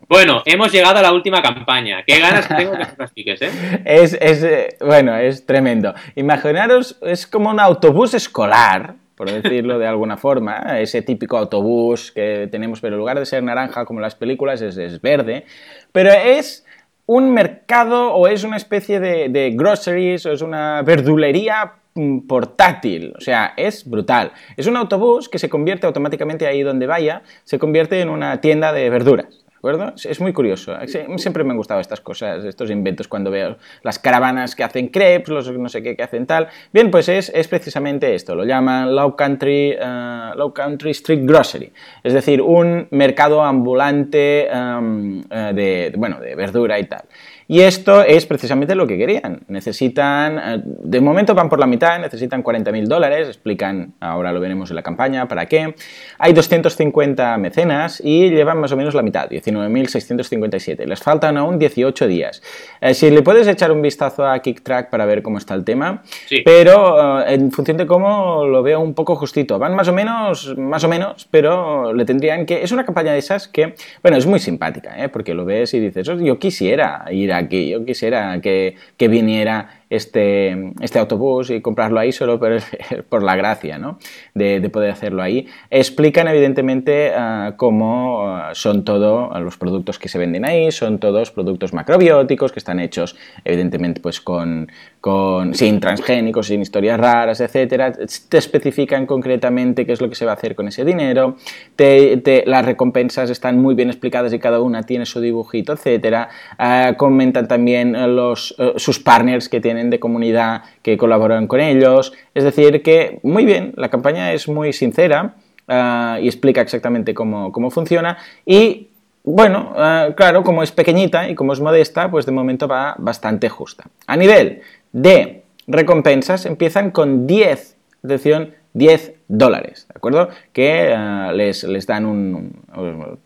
[0.08, 2.04] Bueno, hemos llegado a la última campaña.
[2.06, 3.50] Qué ganas tengo que practiques, ¿eh?
[3.86, 5.94] Es, es, eh, bueno, es tremendo.
[6.16, 12.48] Imaginaros, es como un autobús escolar, por decirlo de alguna forma, ese típico autobús que
[12.50, 15.46] tenemos, pero en lugar de ser naranja como las películas, es, es verde,
[15.92, 16.66] pero es
[17.06, 23.14] un mercado o es una especie de, de groceries o es una verdulería mm, portátil,
[23.18, 24.32] o sea, es brutal.
[24.56, 28.72] Es un autobús que se convierte automáticamente ahí donde vaya, se convierte en una tienda
[28.72, 29.94] de verduras acuerdo?
[30.04, 30.74] Es muy curioso.
[31.18, 35.30] Siempre me han gustado estas cosas, estos inventos, cuando veo las caravanas que hacen crepes,
[35.30, 36.48] los no sé qué que hacen tal.
[36.72, 41.72] Bien, pues es, es precisamente esto, lo llaman Low Country, uh, Low Country Street Grocery,
[42.04, 47.04] es decir, un mercado ambulante um, uh, de, bueno, de verdura y tal.
[47.50, 49.42] Y esto es precisamente lo que querían.
[49.48, 54.70] Necesitan, eh, de momento van por la mitad, necesitan 40.000 dólares, explican, ahora lo veremos
[54.70, 55.74] en la campaña, para qué.
[56.20, 60.86] Hay 250 mecenas y llevan más o menos la mitad, 19.657.
[60.86, 62.44] Les faltan aún 18 días.
[62.82, 66.04] Eh, si le puedes echar un vistazo a KickTrack para ver cómo está el tema,
[66.44, 69.58] pero eh, en función de cómo lo veo un poco justito.
[69.58, 72.62] Van más o menos, más o menos, pero le tendrían que...
[72.62, 76.06] Es una campaña de esas que, bueno, es muy simpática, porque lo ves y dices,
[76.06, 77.70] yo quisiera ir a aquí.
[77.70, 82.40] Yo quisiera que, que viniera este, este autobús y comprarlo ahí solo
[83.10, 84.00] por, la gracia ¿no?
[84.34, 85.48] de, de, poder hacerlo ahí.
[85.70, 91.32] Explican evidentemente uh, cómo uh, son todos los productos que se venden ahí, son todos
[91.32, 93.16] productos macrobióticos que están hechos
[93.46, 94.70] evidentemente pues con,
[95.00, 97.94] con sin transgénicos, sin historias raras, etcétera.
[97.94, 101.38] Te especifican concretamente qué es lo que se va a hacer con ese dinero,
[101.76, 106.30] te, las recompensas están muy bien explicadas y cada una tiene su dibujito, etcétera.
[106.60, 112.14] Uh, comentan también los, sus partners que tienen de comunidad que colaboran con ellos.
[112.34, 115.36] Es decir, que muy bien, la campaña es muy sincera
[115.68, 118.90] uh, y explica exactamente cómo, cómo funciona y
[119.30, 123.50] bueno, uh, claro, como es pequeñita y como es modesta, pues de momento va bastante
[123.50, 123.84] justa.
[124.06, 124.62] A nivel
[124.94, 127.76] de recompensas, empiezan con 10,
[128.06, 130.30] atención, 10 dólares, ¿de acuerdo?
[130.54, 132.54] Que uh, les, les, dan un,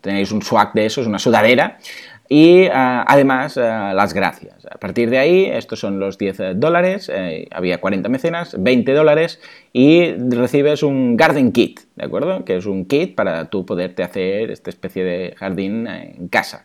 [0.00, 1.78] tenéis un swag de eso, es una sudadera,
[2.34, 4.64] y ah, además ah, las gracias.
[4.64, 8.90] A partir de ahí, estos son los 10 eh, dólares, eh, había 40 mecenas, 20
[8.94, 9.38] dólares
[9.74, 12.46] y recibes un garden kit, ¿de acuerdo?
[12.46, 16.64] Que es un kit para tú poderte hacer esta especie de jardín eh, en casa.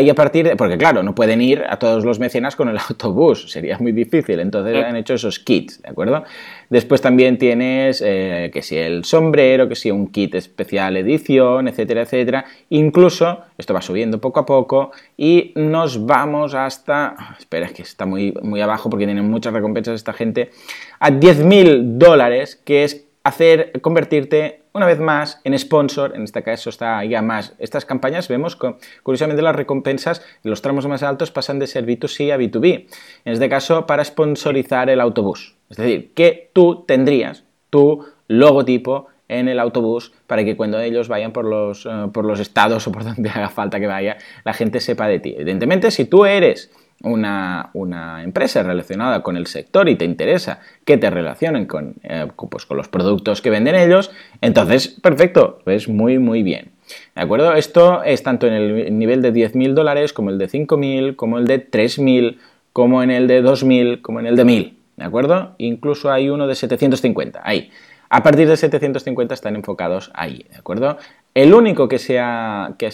[0.00, 2.78] Y a partir de, porque claro, no pueden ir a todos los mecenas con el
[2.88, 6.24] autobús, sería muy difícil, entonces han hecho esos kits, ¿de acuerdo?
[6.70, 12.02] Después también tienes eh, que si el sombrero, que si un kit especial edición, etcétera,
[12.02, 12.44] etcétera.
[12.70, 18.06] Incluso, esto va subiendo poco a poco y nos vamos hasta, espera, es que está
[18.06, 20.50] muy, muy abajo porque tienen muchas recompensas esta gente,
[20.98, 26.70] a 10.000 dólares, que es hacer, convertirte una vez más en sponsor, en este caso
[26.70, 28.56] está ya más, estas campañas vemos
[29.02, 32.86] curiosamente las recompensas en los tramos más altos pasan de ser B2C a B2B,
[33.24, 39.48] en este caso para sponsorizar el autobús, es decir, que tú tendrías tu logotipo en
[39.48, 43.04] el autobús para que cuando ellos vayan por los, eh, por los estados o por
[43.14, 45.34] donde haga falta que vaya, la gente sepa de ti.
[45.36, 46.70] Evidentemente, si tú eres
[47.04, 52.66] una, empresa relacionada con el sector y te interesa que te relacionen con, eh, pues
[52.66, 56.72] con los productos que venden ellos, entonces, perfecto, ves muy, muy bien.
[57.14, 57.54] ¿De acuerdo?
[57.54, 61.46] Esto es tanto en el nivel de 10.000 dólares como el de 5.000, como el
[61.46, 62.38] de 3.000,
[62.72, 64.74] como en el de 2.000, como en el de 1.000.
[64.96, 65.54] ¿De acuerdo?
[65.58, 67.40] Incluso hay uno de 750.
[67.42, 67.70] Ahí.
[68.10, 70.98] A partir de 750 están enfocados ahí, ¿de acuerdo?
[71.34, 72.90] El único que se ha, que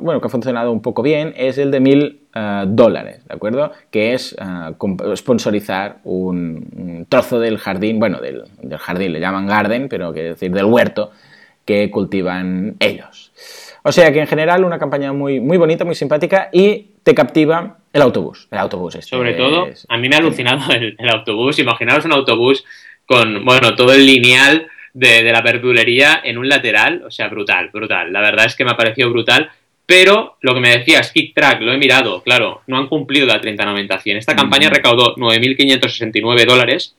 [0.00, 3.72] bueno, que ha funcionado un poco bien es el de 1000 eh, dólares, ¿de acuerdo?
[3.90, 9.88] Que es uh, sponsorizar un, trozo del jardín, bueno, del, del, jardín, le llaman garden,
[9.88, 11.10] pero quiere decir del huerto
[11.64, 13.32] que cultivan ellos.
[13.82, 17.78] O sea que en general una campaña muy, muy bonita, muy simpática y te captiva
[17.92, 18.48] el autobús.
[18.50, 21.58] El autobús este Sobre todo, a mí me ha alucinado el, autobús.
[21.58, 22.64] Imaginaos un autobús
[23.06, 27.02] con, bueno, todo el lineal de, la verdulería en un lateral.
[27.06, 28.12] O sea, brutal, brutal.
[28.12, 29.50] La verdad es que me ha parecido brutal.
[29.88, 33.40] Pero lo que me decías, Kick Track, lo he mirado, claro, no han cumplido la
[33.40, 34.18] 30-90-100.
[34.18, 36.94] Esta campaña recaudó 9.569 dólares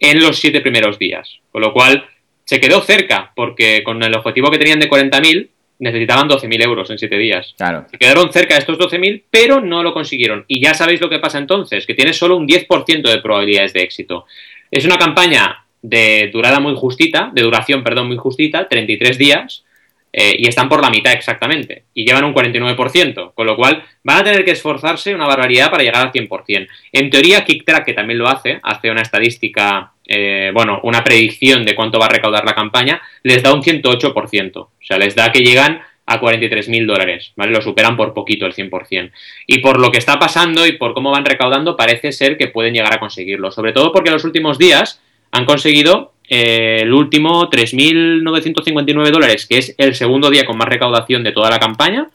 [0.00, 1.38] en los siete primeros días.
[1.52, 2.04] Con lo cual,
[2.44, 6.98] se quedó cerca, porque con el objetivo que tenían de 40.000, necesitaban 12.000 euros en
[6.98, 7.54] 7 días.
[7.56, 7.86] Claro.
[7.88, 10.44] Se quedaron cerca de estos 12.000, pero no lo consiguieron.
[10.48, 13.82] Y ya sabéis lo que pasa entonces, que tiene solo un 10% de probabilidades de
[13.82, 14.26] éxito.
[14.68, 19.64] Es una campaña de durada muy justita, de duración, perdón, muy justita, 33 días,
[20.12, 24.18] eh, y están por la mitad exactamente, y llevan un 49%, con lo cual van
[24.18, 26.68] a tener que esforzarse una barbaridad para llegar al 100%.
[26.92, 31.74] En teoría, KickTrack, que también lo hace, hace una estadística eh, bueno, una predicción de
[31.74, 34.56] cuánto va a recaudar la campaña, les da un 108%.
[34.56, 37.52] O sea, les da que llegan a 43.000 dólares, ¿vale?
[37.52, 39.10] Lo superan por poquito el 100%.
[39.46, 42.74] Y por lo que está pasando y por cómo van recaudando, parece ser que pueden
[42.74, 43.50] llegar a conseguirlo.
[43.52, 45.00] Sobre todo porque en los últimos días
[45.30, 51.32] han conseguido el último 3.959 dólares, que es el segundo día con más recaudación de
[51.32, 52.08] toda la campaña,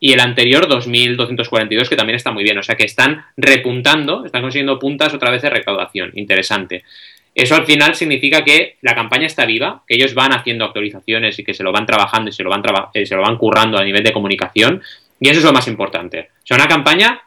[0.00, 2.58] y el anterior 2.242, que también está muy bien.
[2.58, 6.10] O sea que están repuntando, están consiguiendo puntas otra vez de recaudación.
[6.14, 6.82] Interesante.
[7.32, 11.44] Eso al final significa que la campaña está viva, que ellos van haciendo actualizaciones y
[11.44, 12.62] que se lo van trabajando y se lo van,
[12.92, 14.82] eh, se lo van currando a nivel de comunicación.
[15.20, 16.30] Y eso es lo más importante.
[16.42, 17.22] O sea, una campaña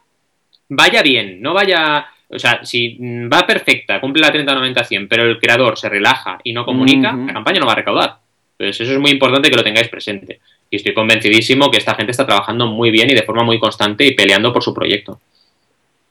[0.67, 2.07] vaya bien, no vaya...
[2.33, 6.65] O sea, si va perfecta, cumple la 30-90-100, pero el creador se relaja y no
[6.65, 8.17] comunica, la campaña no va a recaudar.
[8.57, 10.39] Entonces, eso es muy importante que lo tengáis presente.
[10.69, 14.05] Y estoy convencidísimo que esta gente está trabajando muy bien y de forma muy constante
[14.05, 15.19] y peleando por su proyecto.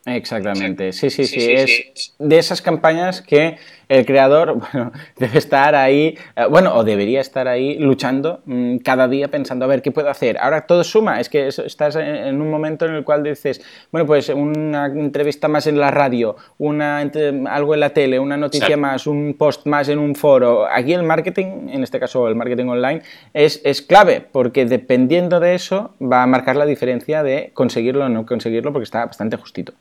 [0.05, 3.57] Exactamente, sí, sí, sí, es de esas campañas que
[3.93, 9.07] el creador bueno, debe estar ahí, eh, bueno, o debería estar ahí luchando mm, cada
[9.07, 10.39] día pensando, a ver, ¿qué puedo hacer?
[10.39, 14.31] Ahora todo suma, es que estás en un momento en el cual dices, bueno, pues
[14.31, 19.35] una entrevista más en la radio, una, algo en la tele, una noticia más, un
[19.39, 20.67] post más en un foro.
[20.67, 23.03] Aquí el marketing, en este caso el marketing online,
[23.35, 28.09] es, es clave, porque dependiendo de eso va a marcar la diferencia de conseguirlo o
[28.09, 29.75] no conseguirlo, porque está bastante justito.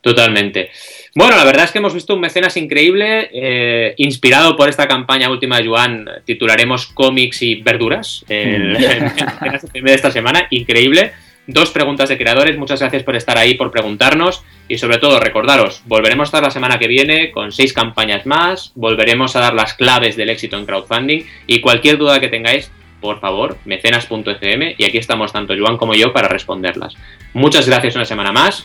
[0.00, 0.70] Totalmente.
[1.14, 5.30] Bueno, la verdad es que hemos visto un mecenas increíble, eh, inspirado por esta campaña
[5.30, 11.12] última de Joan, titularemos cómics y verduras, el, de esta semana, increíble.
[11.46, 15.82] Dos preguntas de creadores, muchas gracias por estar ahí, por preguntarnos y sobre todo recordaros,
[15.86, 19.74] volveremos a estar la semana que viene con seis campañas más, volveremos a dar las
[19.74, 22.70] claves del éxito en crowdfunding y cualquier duda que tengáis,
[23.00, 26.94] por favor, mecenas.fm y aquí estamos tanto Joan como yo para responderlas.
[27.32, 28.64] Muchas gracias una semana más